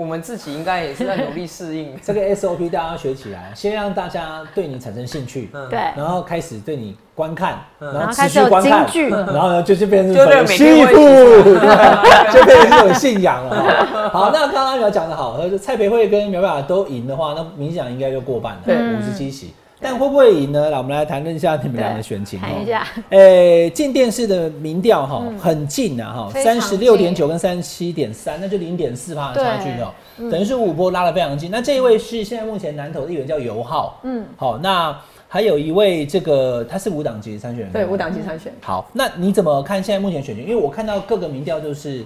[0.00, 1.94] 我们自己应该也是在努力适应。
[2.02, 8.86] 这个 SOP，大家学起来，先让大家对你产生兴趣，对，然后开始对你观看，然后持续观看，
[9.26, 10.56] 然后呢就就变成粉丝，
[12.32, 14.08] 就变成一种信仰了。
[14.10, 19.52] 好，那刚刚苗讲的好，说蔡培慧跟苗苗都赢的话，那民进党应该就过半了，五十七席。
[19.80, 20.68] 但会不会赢呢？
[20.68, 22.38] 来，我们来谈论一下你们俩的选情。
[22.38, 29.90] 谈一下，诶，进电视的民调哈，很近啊哈，三十六点九跟三十七点三，那就零点四趴的差距哦，
[30.30, 31.50] 等于是五波拉的非常近。
[31.50, 34.94] 那这一位是现在目前南投的议员叫尤浩，嗯，好，那
[35.26, 38.52] 还有一位这个他是无党籍参选人，对，五党籍参选。
[38.60, 40.44] 好，那你怎么看现在目前选情？
[40.44, 42.04] 因为我看到各个民调就是。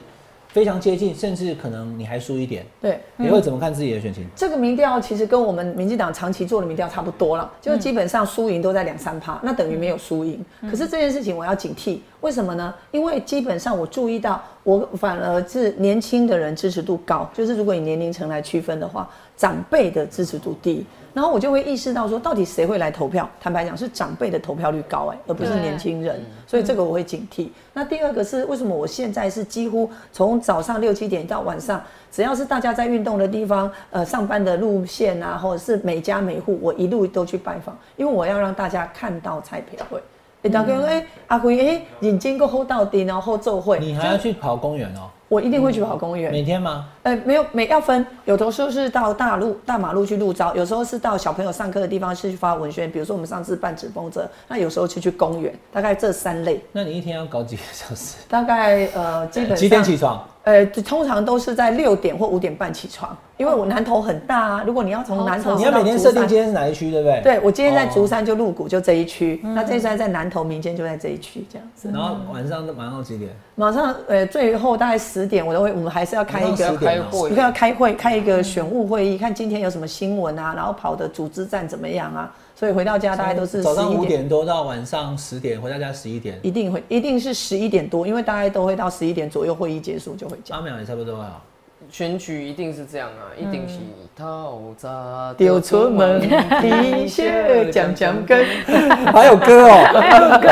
[0.54, 2.64] 非常接近，甚至可能你还输一点。
[2.80, 4.24] 对，你会怎么看自己的选情？
[4.36, 10.38] 这个民调其实跟我们民进党长期做的民调差不多了，就是基本上输赢都在两三趴，那等于没有输赢。
[10.70, 12.72] 可是这件事情我要警惕，为什么呢？
[12.92, 20.86] 因为基本上我注意到，我反而是年轻的人支持度高，就是如果以年龄层来区分的话，长辈的支持度低。
[21.14, 23.26] 然后我就会意识到说，到底谁会来投票？
[23.40, 26.20] 坦白讲，是长辈的投票率高哎，而不是年轻人。
[26.46, 27.48] 所以这个我会警惕。
[27.72, 40.02] 那第二个是为什么我现在是几乎从早上六七点到晚上，只要是大家在运动的地方，呃，上班的路线啊，或者是每家每户，我一路都去拜访，因为我要让大家看到蔡培慧。
[40.42, 43.78] 哎，大哥，哎，阿辉，哎，眼睛够 hold 到底，然后奏会。
[43.78, 45.08] 你还要去跑公园哦？
[45.34, 46.30] 我一定会去跑公园。
[46.30, 46.86] 每天吗？
[47.02, 48.06] 呃，没有，每要分。
[48.24, 52.88] 有的时候是到大路、大马路去路招，有时候是到小朋友上课的地方是去发文宣。
[52.88, 56.62] 比如说我们上次办纸风车，那有时候就去公园，大概这三类。
[56.70, 58.18] 那你一天要搞几个小时？
[58.28, 60.24] 大概呃，基本几点起床？
[60.44, 64.64] 呃，通常都是在六点或五点半起床，因为我南头很大啊。
[64.66, 67.20] 如果你要从南头，你要每天设定今天是哪一区，对不对？
[67.22, 71.90] 对，我今天在竹山就入谷就这一区，那这山在南头，明天就在这一区这样子。
[71.90, 73.30] 然后晚上晚上几点？
[73.54, 82.30] 晚上呃，最后大概十点，我都会，我们还是要开一个开会，你看要开会，开一个选务会议，看今天有什么新闻啊，然后跑的组织战怎么样啊。
[82.56, 90.56] 所以回到家大概都是早上五点多到晚上十点，回到家十一点，一定会一定是十一点多，因为大概都会到十一点左右，会议结束就回家。
[90.56, 91.42] 八秒也差不多啊。
[91.90, 93.78] 选举一定是这样啊，一定是
[94.16, 96.20] 头扎丢出门，
[96.60, 98.44] 皮鞋讲讲跟，
[99.12, 100.48] 还有歌哦，还有歌，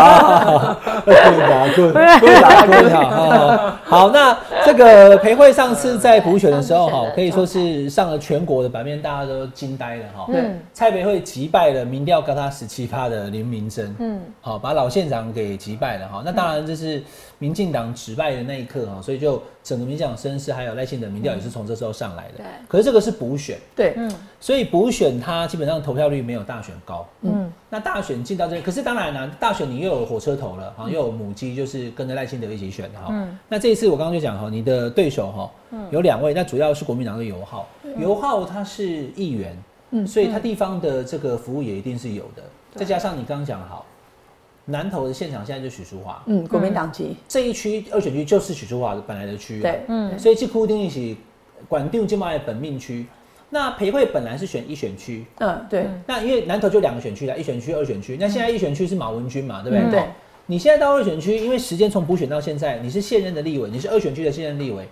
[1.04, 1.16] 棍
[1.48, 3.80] 打棍，棍打棍哈。
[3.84, 10.26] 好，那这个裴慧上次在补选的时候哈，可以说是上了全国的版面，大家都惊呆了哈。
[10.26, 16.22] 对，蔡培慧击败了民调高他十七趴的林明珍，嗯，好，把老县长给击败了哈。
[16.24, 17.02] 那当然这是。
[17.38, 22.38] 民进党止败的那一刻哈，所以就整个民进党声势还有赖清德民调也是从这时候上来的。
[22.38, 27.06] 对，可是这个是补选，对，嗯，所以补选它基本上投票率没有大选高。
[27.20, 33.08] 嗯，那大选进到这，可是当然呢，大选你又有火车头了，哈，又有母鸡，就是跟着赖清德一起选的哈。
[33.10, 35.50] 嗯，那这一次我刚刚就讲哈，你的对手哈，
[35.90, 38.84] 有两位，那主要是国民党的尤浩，尤浩他是
[39.14, 39.56] 议员，
[39.90, 42.42] 嗯，所以他地方的这个服务也一定是有的，
[42.74, 43.86] 再加上你刚刚讲好。
[44.64, 51.16] 南投的现场现在就许淑华，嗯，国民党籍这一区二选区就是许淑华本来的区，对，嗯，所以去固定一起
[51.68, 53.04] 管定金马的本命区。
[53.50, 55.86] 那培慧本来是选一选区，嗯，对。
[56.06, 58.16] 那因为南投就两个选区了，一选区、二选区。
[58.18, 59.90] 那现在一选区是马文君嘛，对不对？
[59.90, 60.08] 对。
[60.46, 64.88] 你现在到二选区，因为时间从补选到现在，你是现任的立委，你是二选区的现任立委，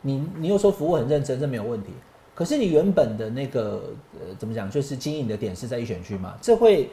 [0.00, 1.90] 你你又说服务很认真，这没有问题。
[2.34, 3.82] 可是你原本的那个
[4.14, 6.88] 呃怎么讲，就是经营的点是在一选区嘛，这会。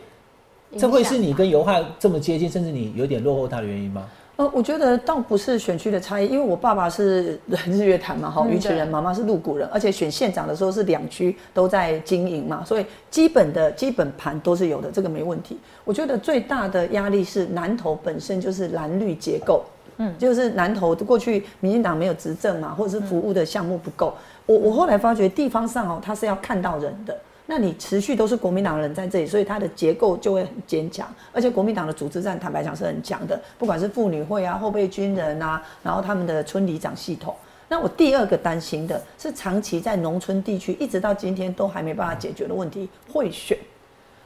[0.77, 4.05] 这会是你跟尤汉这么接近，甚至你有点落后他的原因吗？
[4.35, 15.59] 呃，我觉得倒不是选区的差异，因为我爸爸是日月潭嘛，哈，鱼池人，妈妈是鹿谷人，而且选县长的时候是两区都在经营嘛，所以基本的基本盘都是有的，这个没问题。
[15.83, 19.63] 我觉得最大的压力是南投本身就是蓝绿结构，
[19.97, 24.15] 嗯，就是南投过去民进党没有执政嘛，或者是服务的项目不够。
[24.47, 27.15] 我我后来发觉地方上哦，他是要看到人的。
[27.45, 37.35] 那你持续都是国民党人在这里，所以它的结构就会很坚强，而且国民党的组织战，坦白讲是很强的，不管是妇女会啊、后备军人啊，然后他们的村里长系统。
[37.67, 43.57] 那我第二个担心的是，长期在农村地区，一直到今天都还没办法解决的问题，贿选，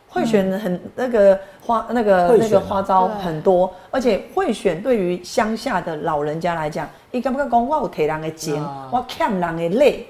[0.07, 8.61] 贿选很那个花那个那个花招很多，而且贿选对于乡下的老人家来讲，伊感觉讲我有提人的钱，
[8.91, 10.07] 我欠人的累。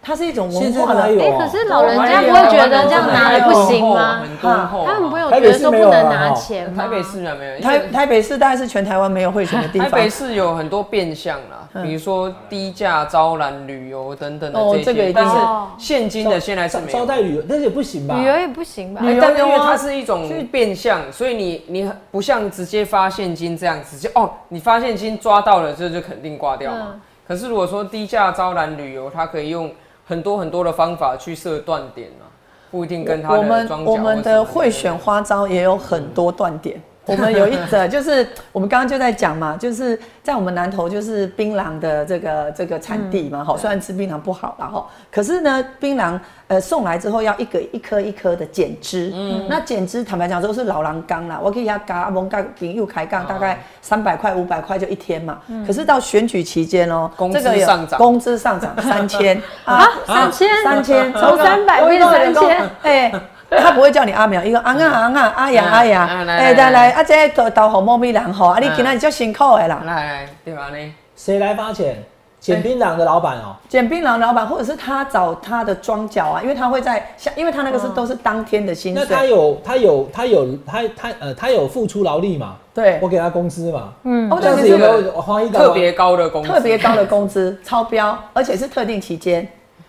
[0.00, 1.02] 它是一种文化的。
[1.02, 4.22] 哎，可是老人家不会觉得这样拿了不行吗？
[4.40, 9.90] 他们不会有觉得说不能拿钱台北市没有，台台北市大概是全台湾没有会选的地方。
[9.90, 15.36] 台北市有很多变相啦，比如说低价招揽旅游等等的这些，但是
[15.76, 18.14] 现金的现在是招待旅游，那也不行吧？
[18.16, 19.00] 旅游也不行吧？
[19.02, 26.94] 旅游因为它是一种变相，所以你你不像直接发现金这样直接哦，你发现金抓到了，这就肯定挂掉嘛。
[27.26, 29.70] 可是如果说低价招揽旅游，它可以用。
[30.08, 32.24] 很多很多的方法去设断点啊，
[32.70, 36.82] 不一定跟他的我们我们的会选花招也有很多断点。
[37.08, 55.66] 我们有一则，就是我们刚刚就在讲嘛，就是在我们南投就是槟榔的这个这个产地嘛，好，虽然吃槟榔不好然后，可是呢，槟榔呃送来之后要一个一颗一颗的剪枝，嗯，那剪枝坦白讲都是老狼缸啦，我可以要嘎阿蒙嘎饼又开杠，大概三百块五百块就一天嘛，嗯。
[55.66, 60.48] 可是到选举期间哦，这个上涨，工资上涨三千啊，三千？
[60.62, 63.12] 三千从 三百变三千，哎。
[63.50, 69.82] 他不会叫你阿苗，伊个阿啊阿啊阿呀阿呀，哎来来，啊这豆豆好猫咪人吼，啊你今日就辛苦的啦。
[69.86, 70.94] 来来，对吧呢？
[71.16, 71.96] 谁来发钱？
[72.40, 73.56] 捡槟榔的老板哦。
[73.68, 79.04] 捡槟榔老板，或者是他找他的庄脚啊，因为他会在像，因为他那个是都是当天的薪水。
[79.08, 82.54] 那他有他有他有他他呃他有付出劳力嘛？
[82.72, 83.88] 对，我给他工资嘛。
[84.04, 86.48] 嗯，这样子有没有花一特别高的工资？
[86.48, 89.46] 特别高的工资，超标，而且是特定期间。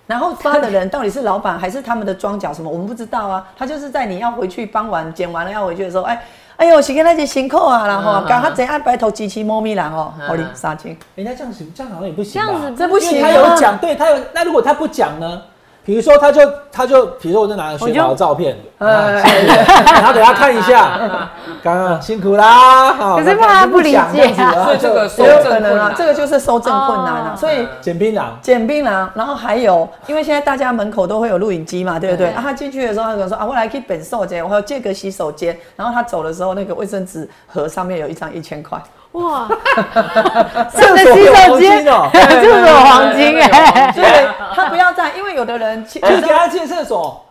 [0.10, 2.68] 然后发的人到底是老板还是他们的庄脚什么？
[2.68, 3.48] 我们不知道啊。
[3.56, 6.20] 他就是在你要回去帮完剪完了要回去的时候，哎，
[6.56, 10.98] 哎呦，是跟那些辛苦啊，然后刚他怎样白头机器猫咪狼哦，好哩杀青。
[11.14, 12.42] 人家这样子这样好像也不行。
[12.42, 13.22] 这样子这不行。
[13.22, 14.18] 他有讲，对他有。
[14.34, 15.44] 那如果他不讲呢？
[15.90, 21.28] 比如说，他就他就，比如说，我就拿个雪宝的照片， 然后给他看一下，
[21.64, 22.92] 刚刚辛苦啦。
[23.18, 27.36] 可是怕他不理解，所以这个也有可能啊，这个就是收证困难啊。
[27.36, 32.28] 所以捡槟榔，捡槟榔，然后还有，因为现在大家门口都会有录影机嘛，对不对？
[32.34, 35.58] 啊，他进去的时候，他可能说啊，我来去本寿间，我要借个洗手间。
[35.76, 38.80] 然后他走的时候，那个卫生纸盒上面有一张一千块。
[39.14, 39.48] 哇，
[40.72, 47.26] 这个洗手间哦， 就是黄金哎，对，他不要在，因为有的人去给他进厕所。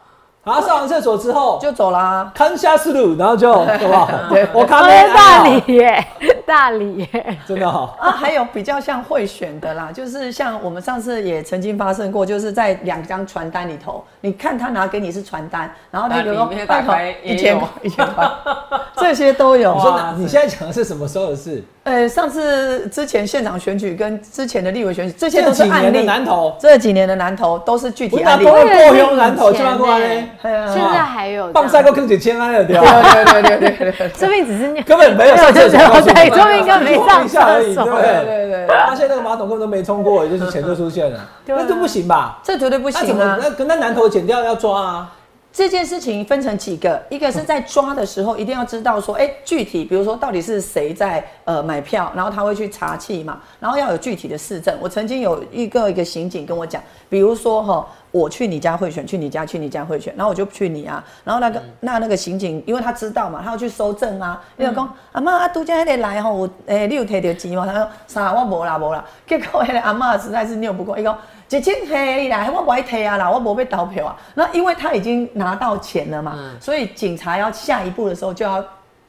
[0.45, 4.09] 然后上完厕所之后就走啦，看下思路，然后就好不好，
[4.55, 4.83] 我看
[5.14, 6.07] 大理耶，
[6.49, 7.94] 大理耶， 真的哈。
[8.01, 16.34] 啊，还有比较像会选的啦，就是像我们上次也曾经发生过，就是在两张传单里头，你看他拿给你是传单，然后那个
[16.64, 18.26] 大概一千块， 一千块，
[18.96, 19.74] 这些都有。
[19.74, 21.62] 你说你现在讲的是什么时候的事？
[21.84, 26.05] 呃，上次之前现场选举跟之前的立委选举，这些都是案例。
[26.05, 28.44] 南投这几年的南投都是具体案例。
[28.44, 29.53] 过用南投。
[29.53, 35.78] 现在还有放赛过更几千万了，对对对对对对，说明只是根本没有上厕所，
[36.47, 37.39] 明应该没上厕
[37.74, 42.39] 所，对 对对，发现那个马桶根本都没冲过，也就是钱就出现了，那就不行吧？
[42.43, 43.39] 这绝对不行啊！
[43.41, 45.11] 那跟那男头剪掉要抓啊！
[45.59, 54.72] 这件事情分成几个，一个是在抓的时候一定要知道说，哎，具体比如说到底是谁在呃买票，然后他会去查气嘛，然后要有具体的市政。
[54.80, 57.84] 我曾经有一个一个刑警跟我讲，比如说哈。
[58.11, 64.42] 我去你家贿选，去你家去你家贿选，然后我就去你啊，然后那个那那个刑警，因为他知道嘛，他要去收证啊。
[64.56, 67.66] 你就讲阿妈阿杜家还得来吼，我诶你有摕到钱吗？
[67.66, 69.04] 他说啥我无啦无啦。
[69.26, 71.18] 结果那个阿妈实在是拗不过，伊讲
[71.49, 74.16] 一千黑啦，我不爱摕啊啦，我无被投票啊。
[74.34, 78.64] 那因为他已经拿到钱了嘛，所以警察要下一步的时候就要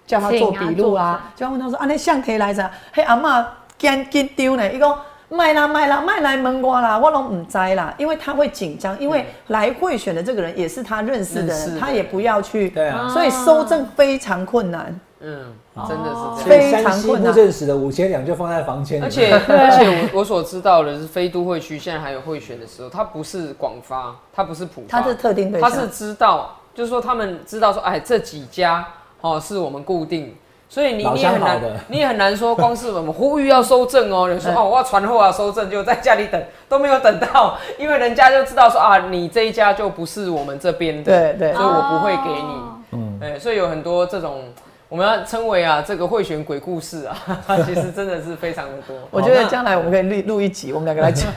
[0.06, 2.70] 叫他做笔录啊，就要问他说啊那相摕来着？
[2.94, 4.98] 嘿阿妈惊紧丢呢，伊讲。
[5.32, 15.00] 卖啦卖啦卖来门瓜啦，我拢唔知啦，因为他会紧张，因为来贿选的这个人也是他认识的人，他也不要去，对啊，所以收证非常困难。
[15.22, 15.54] 嗯，
[15.88, 17.34] 真的是非常困难。
[17.34, 28.88] 不认识的五千两就放在房间里，而且 而且我我所知道的是，非都会区现在还有会选的时候，它不是广发，它不是普发，他是特定对象，他是知道，就是说他们知道说，哎，这几家
[29.22, 30.34] 哦是我们固定。
[30.72, 36.40] 所以你你很难，你也很难说，光是我们呼吁要收证哦，人说哦我要传货啊收证，就在家里等
[36.70, 42.62] 都没有等到，因为人家就知道说啊你这一家就不是我们这边的，对对，所以我不会给你，
[42.92, 44.44] 嗯，哎，所以有很多这种。
[44.90, 47.16] 我们要称为啊，这个会选鬼故事啊，
[47.64, 48.96] 其实真的是非常的多。
[49.12, 51.32] 我觉得将来我们可以录录一集，我们两个来讲。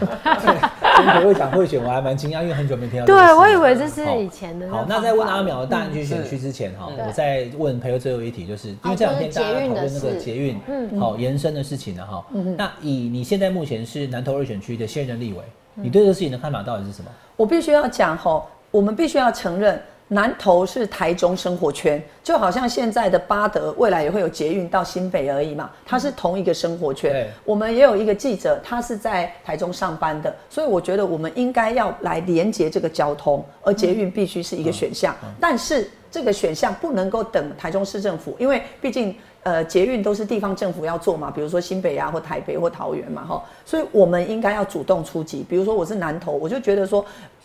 [0.97, 3.05] 今天会讲会选，我还蛮惊讶，因为很久没听到。
[3.05, 4.67] 对，我以为这是以前的。
[4.71, 12.25] 好，那在问阿淼的大安区选区之前哈，我再问朋友最后一题，就是因为这两天大家讨论那个捷运，嗯，好延伸的事情了哈。
[12.57, 15.41] 那以你现在目前是南投二选区的现任立委，
[15.75, 17.11] 你对这个事情的看法到底是什么？
[17.37, 19.79] 我必须要讲吼，我们必须要承认。
[20.13, 27.27] 南投是台中生活圈，就好像现在的巴德未来也会有捷运到新北而已嘛，它是同一个生活圈。
[27.47, 35.17] 我们也有一个记者，他是在台中上班的，所以我觉得我们应该要来连接这个交通，而捷运必须是一个选项。
[35.41, 45.43] 但是这个选项不能够等台中市政府，因为毕竟呃捷运都是地方政府要做嘛，比如说新北啊或台北或桃园嘛哈，所以我们应该要主动出击。
[45.49, 47.03] 比如说我是南投，我就觉得说。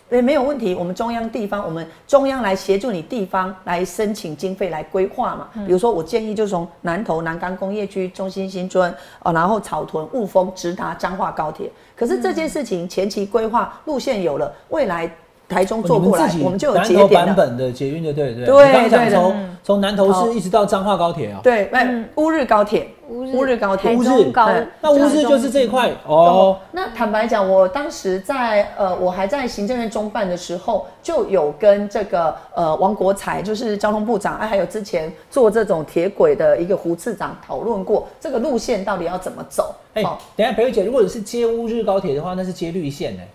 [0.10, 0.74] 诶，没有问题。
[0.74, 5.50] 我们中央、地方，我们中央来协助你地方来申请经费来规划嘛。
[5.66, 8.94] 比如说，我建议就从南投南港工业区、中心新村
[9.24, 11.70] 哦，然后草屯、雾峰直达彰化高铁。
[11.96, 15.12] 可是这件事情前期规划路线有了，未来。
[15.48, 18.74] 台中坐过来，我们就有节点版本的捷运的，对对对。
[18.74, 21.40] 刚刚讲从从南投市一直到彰化高铁啊。
[21.42, 24.50] 对，哎，乌日高铁，乌日高铁，乌日高，
[24.82, 26.58] 那乌日就是这一块哦。
[26.72, 39.74] 那坦白讲，我当时在呃，我还在行政院中办的时候，就有跟这个呃王国才，就是交通部长，哎，还有之前做这种铁轨的一个胡次长讨论过这个路线到底要怎么走。
[39.94, 40.04] 哎，
[40.36, 43.28] 等下，裴慧姐，如果你是接乌日高铁的话，那是接绿线哎。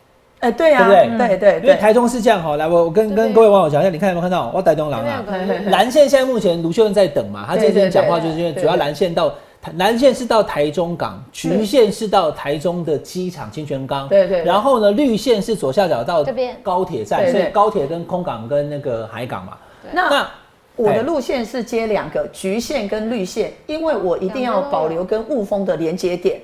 [0.43, 1.28] 哎，对呀，对不对？
[1.28, 4.51] 对对，因为台中是这样哈，来，我我跟跟各位网友讲一下，你看有没有看到？
[4.53, 5.24] 我台中狼啊，
[5.68, 9.32] 蓝线现在目前卢秀恩在等嘛，他这边讲话就是因为主要蓝线到
[9.76, 16.24] 蓝线是到台中港，橘线是到台中的机场清泉岗，对对，然后呢，绿线是左下角到
[16.61, 19.53] 高铁站，所以高铁跟空港跟那个海港嘛。
[19.93, 20.28] 那
[20.74, 26.40] 我的路线是接两个橘线跟绿线，因为我一定要保留跟雾峰的连接点，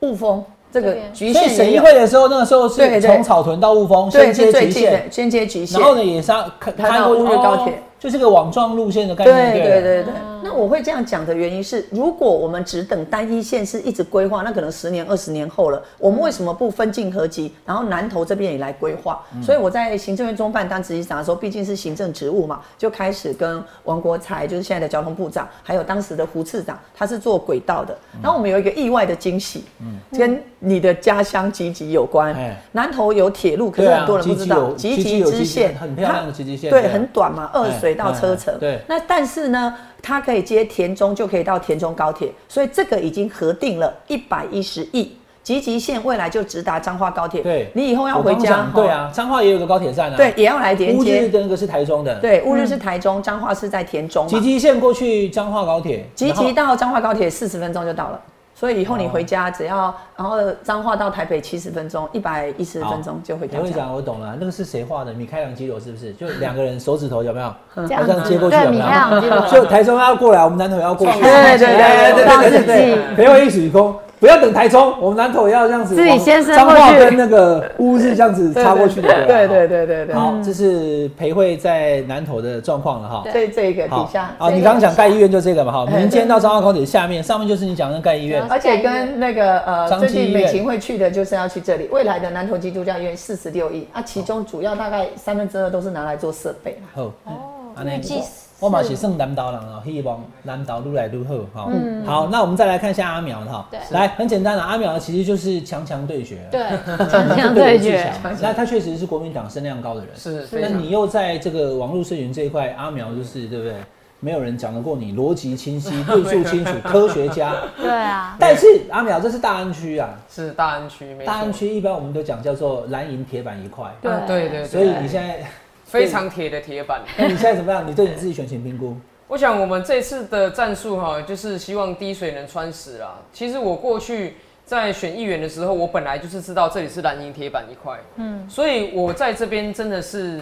[0.00, 0.44] 雾峰。
[0.72, 7.82] 这个局限审议会的时候，那个时候是从草屯到雾峰，先接局限，先接局限，然后呢也是开开到乌日高铁。
[8.02, 9.52] 就是个网状路线的概念。
[9.52, 10.12] 对对对对。
[10.42, 15.80] 那我会这样讲的原因是，如果我们只等单一线是一直规划，那可能十年二十年后了。
[15.98, 19.22] 我们为什么不分进合集，然后南投这边也来规划？
[19.40, 27.96] 所以我在行政院中办当执行长的时候，毕竟是行政职务嘛，就开始跟王国才，就是现在的交通部长，还有当时的胡次长，他是做轨道的。
[28.20, 32.34] 然后我们有一个意外的惊喜，嗯，跟你的家乡吉吉有关。
[32.72, 37.91] 南投有铁路，可是很多人不知道，吉吉支线很漂亮的吉吉线，对，很短嘛，二水。
[37.94, 47.42] 到车程，对，那但是呢，它可以接田中，就可以到田中高铁，所以这个已经核定了一百一十亿，集集线未来就直达彰化高铁。
[47.42, 51.20] 对，你以后要回家，对啊，彰化也有个高铁站啊，对，也要来连接。
[51.20, 54.26] 乌日的那个是台中的，对，乌日是台中，彰化是在田中。
[54.26, 58.20] 集集线过去彰化高铁，集集到彰化高铁四十分钟就到了。
[58.62, 63.58] 所以以后你回家只要，然后彰化到台北七十分钟，一百一十分钟就回家。
[63.58, 65.12] 我会讲，我懂了，那个是谁画的？
[65.12, 66.12] 米开朗基罗是不是？
[66.12, 67.52] 就两个人手指头有没有？
[67.88, 69.50] 这样接过去有没有？
[69.50, 71.20] 就台中要过来，我们南投要过去。
[71.20, 71.66] 对对对
[72.14, 73.96] 对对对对，陪我一起空。
[74.22, 79.26] 不要等台中，我们南投要这样子，自己先生彰化跟那个乌是这样子插过去的。
[79.26, 80.14] 对对对对对。
[80.14, 83.24] 好，这是培慧在南投的状况了哈。
[83.32, 84.30] 对这个底下。
[84.38, 88.40] 好，你刚刚讲盖医院就这个嘛哈，民间到彰化高铁下面，上面就是你讲的盖医院。
[88.48, 96.78] 而且跟那个呃，最近美琴会去的就是要去这里，未来的南投基督教医院四十六亿啊，其中主要大概三分之二都是拿来做设备。
[96.94, 98.22] 好哦，预计。
[98.62, 101.18] 我嘛是算南岛人哦，希望南岛越来越
[101.52, 101.68] 好哈。
[101.74, 103.66] 嗯，好，那我们再来看一下阿苗哈。
[103.72, 106.48] 对，来很简单的，阿苗其实就是强强对决。
[106.48, 106.60] 对，
[107.10, 108.12] 强强对决。
[108.40, 110.10] 那他确实是国民党声量高的人。
[110.16, 113.74] 是，那你又在这个网络社群这一块，阿苗就是对不对？
[114.20, 117.56] 没有人讲得过你，逻辑清晰，论述清楚，科学家。
[117.82, 118.36] 对啊。
[118.38, 120.10] 但是阿苗这是大安区啊。
[120.30, 123.92] 是大安区，大安区一般我们都讲叫做蓝银铁板一块。
[124.00, 124.64] 对对对。
[124.64, 125.44] 所以你现在。
[125.92, 127.02] 非常铁的铁板。
[127.18, 127.86] 那你现在怎么样？
[127.86, 128.96] 你对你自己选情评估？
[129.28, 133.18] 我想我们这次的战术哈，就是希望滴水能穿石啦。
[133.32, 140.40] 其实我过去在选议员的时候，我本来就是知道这里是蓝银铁板一块，嗯，所以我在这边真的是，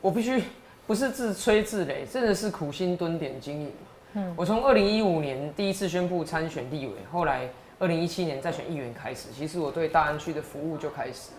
[0.00, 0.42] 我必须
[0.88, 3.72] 不是自吹自擂，真的是苦心蹲点经营。
[4.14, 11.30] 嗯，我从二零一五年第一次宣布参选立委，后来二零一七年再选议员开始，其实我对大安区的服务就开始。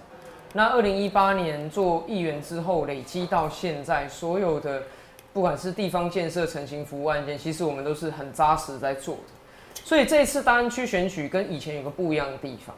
[0.53, 4.83] 那二零一八年做议员之后，累积到现在，所有的
[5.31, 9.81] 不管是地方建设、成型服务案件，其实我们都是很扎实在做的。
[9.83, 12.75] 所以这次大安区选举跟以前有个不一样的地方，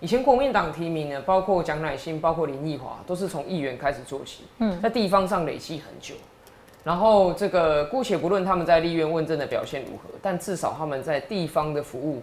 [0.00, 6.14] 以前国民党提名呢，包括蒋乃馨、包括林奕华，都是从议员开始做起，嗯，在地方上累积很久。
[6.82, 12.22] 然后这个姑且不论他们在立院问政的表现如何，但至少他们在地方的服务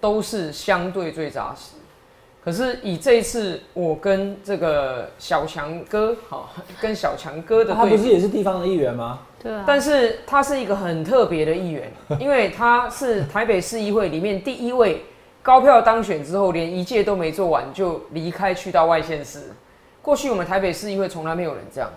[0.00, 1.72] 都是相对最扎实。
[2.46, 9.18] 可是以这一次我跟这个小强哥，好，跟小强哥的，他不是也是地方的议员吗？
[9.42, 9.64] 对啊。
[9.66, 15.02] 但是他是一个很特别的议员， 因为他是台北市议会里面第一位
[15.42, 19.40] 高票当选之后，连一届都没做完就离开去到外县市。
[20.00, 21.90] 过去我们台北市议会从来没有人这样。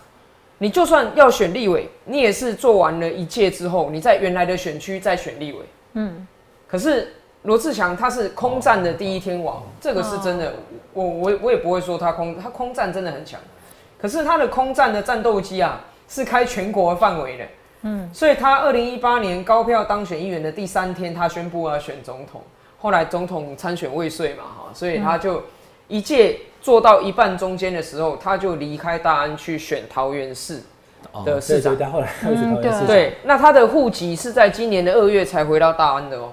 [0.58, 5.60] 你就算要选立委，你也是做完了一届之后，你在原来的选区再选立委。
[5.94, 6.28] 嗯，
[6.68, 7.14] 可是
[7.50, 10.54] 罗志祥他是空战的第一天王，这个是真的。
[10.94, 13.40] 我我我也不会说他空，他空战真的很强。
[14.00, 17.46] 可是他的空战的战斗机啊，是开全国范围的。
[17.82, 22.40] 嗯，所以他二零一八年高票当选议员的第三天，他宣布要选总统。
[22.78, 25.42] 后来总统参选未遂嘛，哈，所以他就
[25.88, 30.62] 一届做到一半中间的时候，他就离开大安去选桃园市
[31.26, 31.76] 的市长。
[31.92, 32.86] 后来他去桃园市。
[32.86, 36.30] 对，那他的户籍是在今年的二月才回到大安的哦。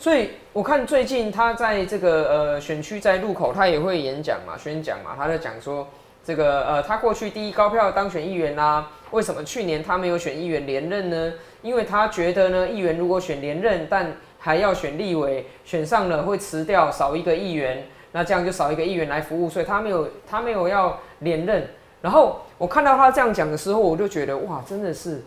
[0.00, 5.86] 所以我看最近他在这个呃选区在路口，他也会演讲嘛，宣讲嘛，他在讲说
[6.24, 11.34] 这个呃他过去第一高票当选议员啦，为什么去年他没有选议员连任呢？
[11.60, 21.68] 因为他觉得呢，议员如果选连任，但还要选立委，选上了会辞掉少一个议员，那这样就少一个议员来服务，所以他没有他没有要连任。
[22.00, 25.22] 然后我看到他这样讲的时候，我就觉得哇，真的是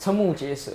[0.00, 0.72] 瞠目结舌。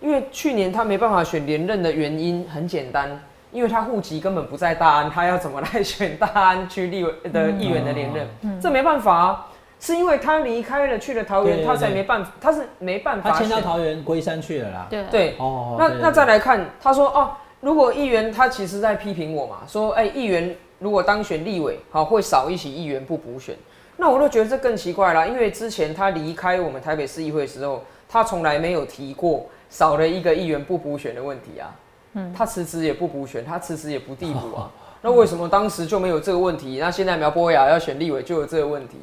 [0.00, 3.20] 因为去年他没办法选连任的原因很简单，
[3.50, 8.28] 因为他户籍根本不在大安，他要怎么来选大安区立委的议员的连任？
[8.60, 9.46] 这没办法啊。
[9.78, 13.30] 是因为他离开了去了桃园，他才没办法，他是没办法。
[13.30, 14.86] 他迁到桃园龟山去了啦。
[14.88, 15.76] 对对哦。
[15.78, 23.54] 那那再来看，他说哦，如果议员他其实在批评我嘛，说哎，议员如果当选立委，好会少一起议员不补选，
[23.98, 25.26] 那我都觉得这更奇怪啦。
[25.26, 31.74] 因为之前他离开我们台北市议会的时候，他从来没有提过少了一个议员不补选的问题啊。
[32.14, 32.32] 嗯。
[32.36, 34.70] 他辞职也不补选，他辞职也不递补啊。
[35.02, 36.78] 那为什么当时就没有这个问题？
[36.80, 38.96] 那现在苗博雅要选立委就有这个问题？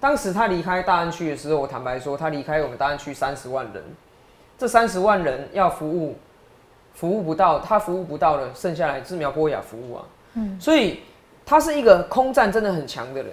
[0.00, 3.82] 当时他离开大安区的时候，我坦白说，他离开我们大安区三十万人，
[4.58, 6.16] 这三十万人要服务，
[6.94, 10.04] 服务不到，他服务不到了，剩下来是苗博雅服务啊。
[10.34, 11.00] 嗯，所以
[11.44, 13.32] 他是一个空战真的很强的人，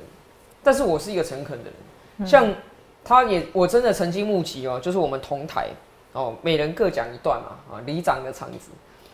[0.63, 2.28] 但是我是一个诚恳的人。
[2.28, 2.47] 像
[3.03, 5.67] 他也，我真的曾经目击哦，就是我们同台
[6.14, 8.70] 哦，每人各讲一段嘛啊，里长的场子，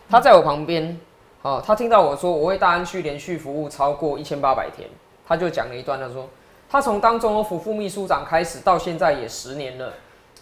[0.09, 0.97] 他在我旁边
[1.41, 4.87] 哦，他听到我说我为大安区连续服务超过一千八百天，
[5.27, 6.29] 他就讲了一段，他说。
[6.71, 9.91] 他从当中府副秘书长开始，到现在也十年了，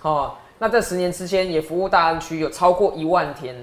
[0.01, 3.55] 哦，那这十年之间也服务大安区有超过一万天，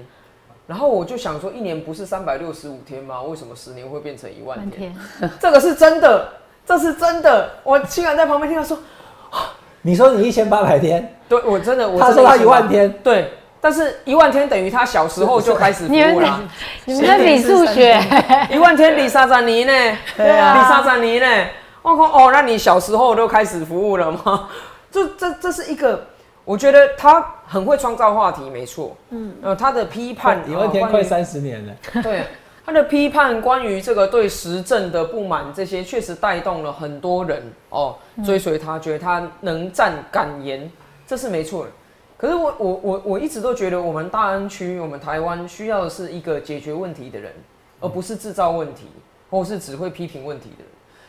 [0.65, 3.21] 然后我就想说，一年不是三百六十五天吗？
[3.21, 4.97] 为什么十年会变成一万天？
[5.39, 6.27] 这个是真的，
[6.65, 7.51] 这是真的。
[7.63, 8.79] 我竟然在旁边听他说，
[9.85, 13.31] 你说你一千八百天，对我真的，他说他一万天，对，
[13.61, 16.41] 但是一万天等于他小时候就开始 服务了。
[16.85, 18.01] 你们在 比数学，
[18.49, 19.71] 一万天比沙赞尼呢？
[20.17, 21.27] 对啊，比沙赞尼呢？
[21.83, 24.49] 我靠哦，那你小时候都开始服务了吗？
[24.91, 26.03] 这这这是一个，
[26.43, 28.97] 我觉得他很会创造话题，没错。
[29.11, 31.73] 嗯，呃，他的批判，一万天快三十年了。
[32.01, 32.23] 对，
[32.65, 37.95] 他的批判关于这个对时政的不满，这些确实带动了很多人哦
[38.25, 40.69] 追随他，觉得他能战敢言，
[41.05, 41.71] 这是没错的。
[42.17, 47.31] 可是我我我我一直都觉得，我们大安区，我们台湾需要的是一个解决问题的人，
[47.81, 48.87] 而不是制造问题
[49.29, 50.67] 或是只会批评问题的人。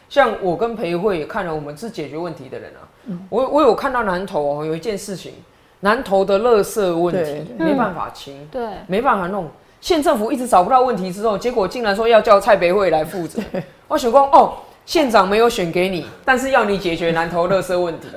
[0.09, 2.85] 像我跟裴慧也看了，我们是解决问题的人啊。
[3.31, 5.33] 我我有看到南投哦，有一件事情，
[5.81, 9.49] 南投的垃圾问题没办法清，对，没办法弄。
[9.81, 13.43] 县政府一直找不到问题之后，结果竟然说要叫蔡培慧来负责。
[13.89, 18.09] 我想光哦，县长没有选给你，但是要你解决南投垃圾问题。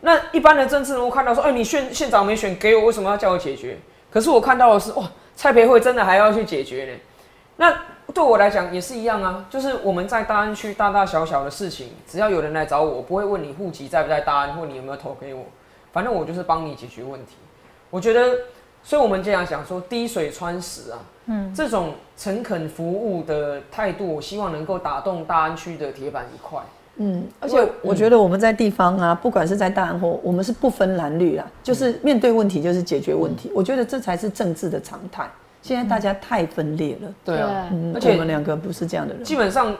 [0.00, 3.78] 那一般的政治人物看到说，哎，你县县长没选给我，为什么要叫我解决？
[4.10, 6.92] 可是我看到的是，哇，蔡培慧真的还要去解决呢。
[7.56, 7.74] 那。
[8.12, 15.44] 对我来讲也是一样啊，就是我们在大安区大大小小的事情，只要有人来找我，我不会问你户籍在不在大安，或你有没有投给我，
[15.94, 17.36] 反正我就是帮你解决问题。
[17.88, 18.36] 我觉得，
[18.82, 26.60] 所以我们经常讲说滴水穿石啊，嗯，这种诚恳服务的态度，我希望能够打动大安区的铁板一块。
[26.96, 33.50] 嗯，而且我觉得我们在地方啊，不管是在大安或我们是不分蓝绿啦，就是面对问题就是解决问题。
[33.54, 35.26] 我觉得这才是政治的常态。
[35.62, 39.22] 现在大家太分裂了，对啊，而且我们两个不是这样的人。
[39.22, 39.74] 基本上，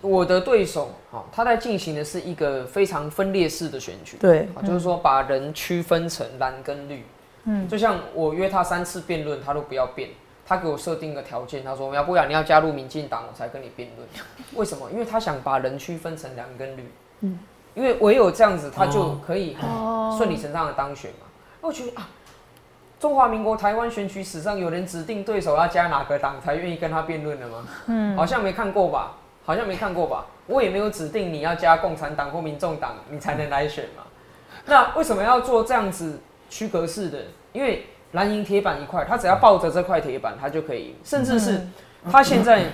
[0.00, 7.04] 我的对手，哈，他在进行的是一个非常分裂式的选举，对，就是说把人区分成蓝跟绿，
[7.44, 10.10] 嗯，就像我约他三次辩论，他都不要辩，
[10.46, 14.08] 他给我设定个条件，他说要不然你要加入民进党，我才跟你辩论。
[14.54, 14.90] 为什么？
[14.90, 17.38] 因为他想把人区分成蓝跟绿，嗯，
[17.74, 19.56] 因为唯有这样子，他就可以
[20.16, 21.26] 顺理成章的当选嘛。
[21.60, 22.08] 我觉得啊。
[22.98, 27.66] 中华民国台湾选举史上有人指定对手要加哪个党才愿意跟他辩论的吗？
[27.86, 29.16] 嗯，好像没看过吧？
[29.42, 30.26] 好像没看过吧？
[30.46, 34.02] 我也没有指定你要加共产党或民众党你才能来选嘛。
[34.66, 37.24] 那为什么要做这样子区隔式的？
[37.54, 40.94] 因为蓝银铁板一块，他只要抱着这块铁板，他就可以。
[41.02, 41.60] 甚至是
[42.10, 42.64] 他现在，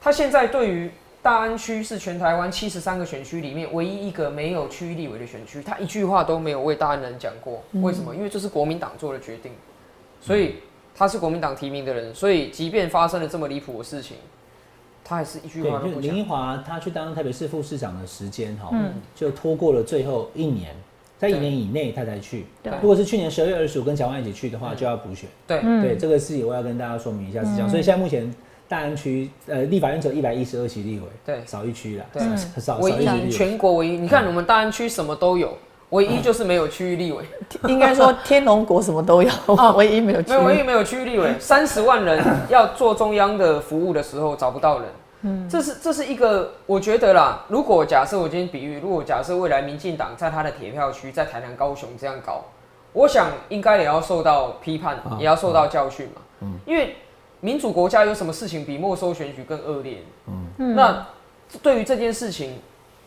[0.00, 0.90] 他现在对于
[1.22, 7.62] 大安区是全台湾七十三个选区里面唯一一个没有区域立委的选区，他一句话都没有为大安人讲过。
[7.74, 8.14] 为什么？
[8.16, 9.52] 因为这是国民党做的决定，
[10.20, 10.56] 所以
[10.94, 14.16] 他是国民党提名的人，所以即便发生了这么离谱的事情，
[15.04, 16.02] 他还是一句话都不讲。
[16.02, 18.74] 林英华他去当台北市副市长的时间哈，
[19.14, 20.74] 就拖过了最后一年。
[21.22, 22.44] 在一年以内他才去，
[22.80, 25.30] 如果是去年十二月二十五跟小万一起去的话，就要补选。
[25.46, 27.70] 对，对，这个事情我要跟大家说明一下是这样。
[27.70, 28.34] 所以现在目前
[28.66, 32.22] 大安区呃立法院只有一百一十二席立委，对，少一区了，对，
[32.60, 33.92] 少唯一全国唯一。
[33.92, 35.56] 你看我们大安区什么都有，
[35.90, 37.24] 唯一就是没有区域立委。
[37.70, 39.30] 应该说天龙国什么都有，
[39.78, 41.32] 唯一没有，没有唯一没有区域立委。
[41.38, 44.88] 三十万人要做中央的服务的时候找不到人。
[45.22, 52.44] 嗯，这是这是一个，我觉得啦，如果假设我今天比喻，如果假设未来民进党在他的铁票区，在台南、高雄这样搞，
[52.92, 56.22] 我想应该也要受到批判，也要受到教训嘛。
[56.40, 56.96] 嗯，因为
[57.40, 59.98] 民主国家有什么事情比没收选举更恶劣？
[60.26, 61.06] 嗯，那
[61.62, 62.58] 对于这件事情，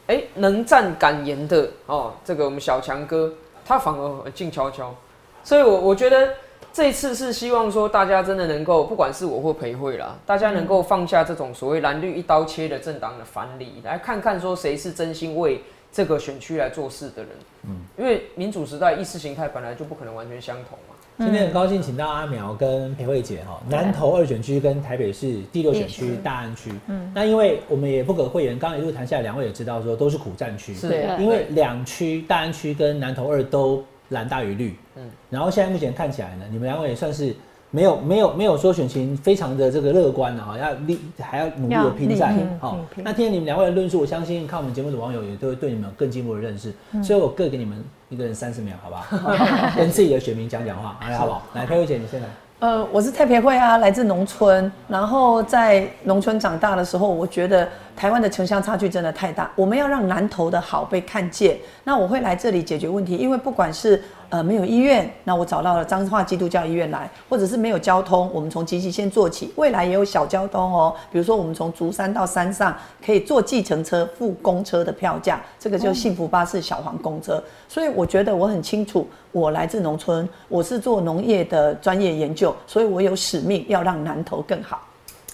[0.07, 3.33] 哎，能站敢言的哦，这个我们小强哥
[3.65, 4.95] 他反而静悄悄，
[5.43, 6.29] 所以我我觉得。
[6.75, 17.31] 这次是希望说，大家真的能够，不管是我或裴慧啦，大家能够放下这种所谓蓝绿一刀切的政党的藩篱，来看看说谁是真心为这个选区来做事的人。
[17.63, 20.95] 嗯，因为民主时代意识形态本来就不可能完全相同嘛。
[21.17, 26.69] 今天很高兴请到阿苗跟裴慧姐哈，南投二选区跟台北市第六选区大安区。
[26.87, 30.75] 嗯，那因为我们也不可讳言，刚刚一路谈下来，两位也知道说都是苦战区。
[30.75, 33.81] 是，因为两区大安区跟南投二都。
[34.09, 37.35] 蓝大于绿，嗯，然后现在目前看起来呢，你们两位也算是
[37.71, 46.73] 没有没有没有说选情非常的这个乐观啊，要力还要努力的拼战，好，那今天你们两位的论述，我相信看我们节目的网友也都会对你们有更进一步的认识，
[47.03, 49.71] 所以我各给你们一个人三十秒，好不好？
[49.75, 51.41] 跟自己的选民讲讲话，来好不好？
[51.53, 52.27] 来，佩慧姐，你先来。
[52.59, 61.57] 呃，我是太培慧啊，来自农村，然后在农村长大的时候，我觉得台湾的城乡差距真的太大，我们要让南投的好被看见。
[61.83, 77.41] 那我会来这里解决问题，因为不管是呃没有医院，那我找到了彰化基督教医院来，或者是没有交通，我们从集集先做起，未来也有小交通哦，比如说我们从竹山到山上可以坐计程车付公车的票价，这个就幸福巴士小黄公车。
[77.69, 84.81] 所以我觉得我很清楚，我来自农村，我是做农业的专业研究，所以我有使命要让南投更好。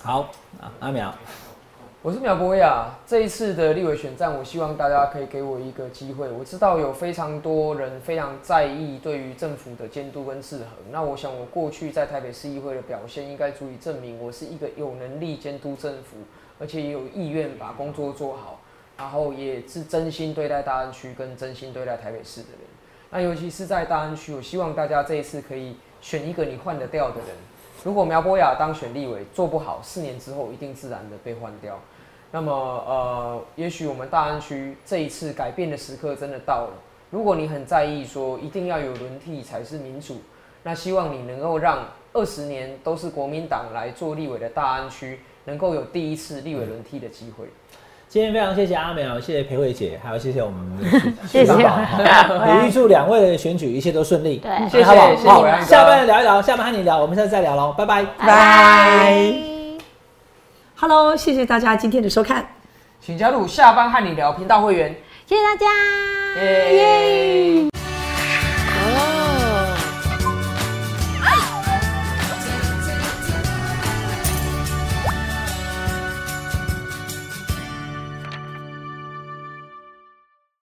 [0.04, 0.28] 好，
[0.80, 1.14] 阿苗，
[2.04, 2.90] 我是苗博雅。
[3.06, 6.28] 这一次的立委选战，我希望大家可以给我一个机会。
[6.32, 10.68] 我知道有非常多人非常在意对于政府的监督跟制衡。
[10.90, 16.18] 那我想，我过去在台北市议会的表现，应该足以证明我是一个有能力监督政府，
[16.60, 18.60] 而且也有意愿把工作做好。
[18.98, 22.62] 然后也是真心对待大安区跟真心对待台北市的人，
[23.12, 27.28] 那尤其是在大安区，我希望大家这一次可以选一个你换得掉的人。
[27.84, 31.80] 如果苗博雅当选立委做不好，四年之后一定自然的被换掉。
[32.32, 36.74] 那么呃，也许我们大安区这一次改变的时刻真的到了。
[37.10, 40.22] 如果你很在意说一定要有轮替才是民主，
[40.64, 47.46] 那希望你能够让二十年都是国民党来做立委的大安区，能够有第一次立委轮替的机会。
[48.08, 51.80] 今天非常谢谢阿苗，谢谢裴慧姐，还有谢谢我们的谢谢宝，
[52.46, 54.38] 也预祝两位的选举一切都顺利。
[54.38, 59.61] 对，谢谢，好，下班聊一聊，下班和你聊，我们下次再聊喽，拜拜，拜。
[60.82, 62.44] Hello，谢谢大家今天的收看，
[63.00, 64.92] 请加入下班和你聊频道会员，
[65.28, 67.71] 谢谢大家，耶。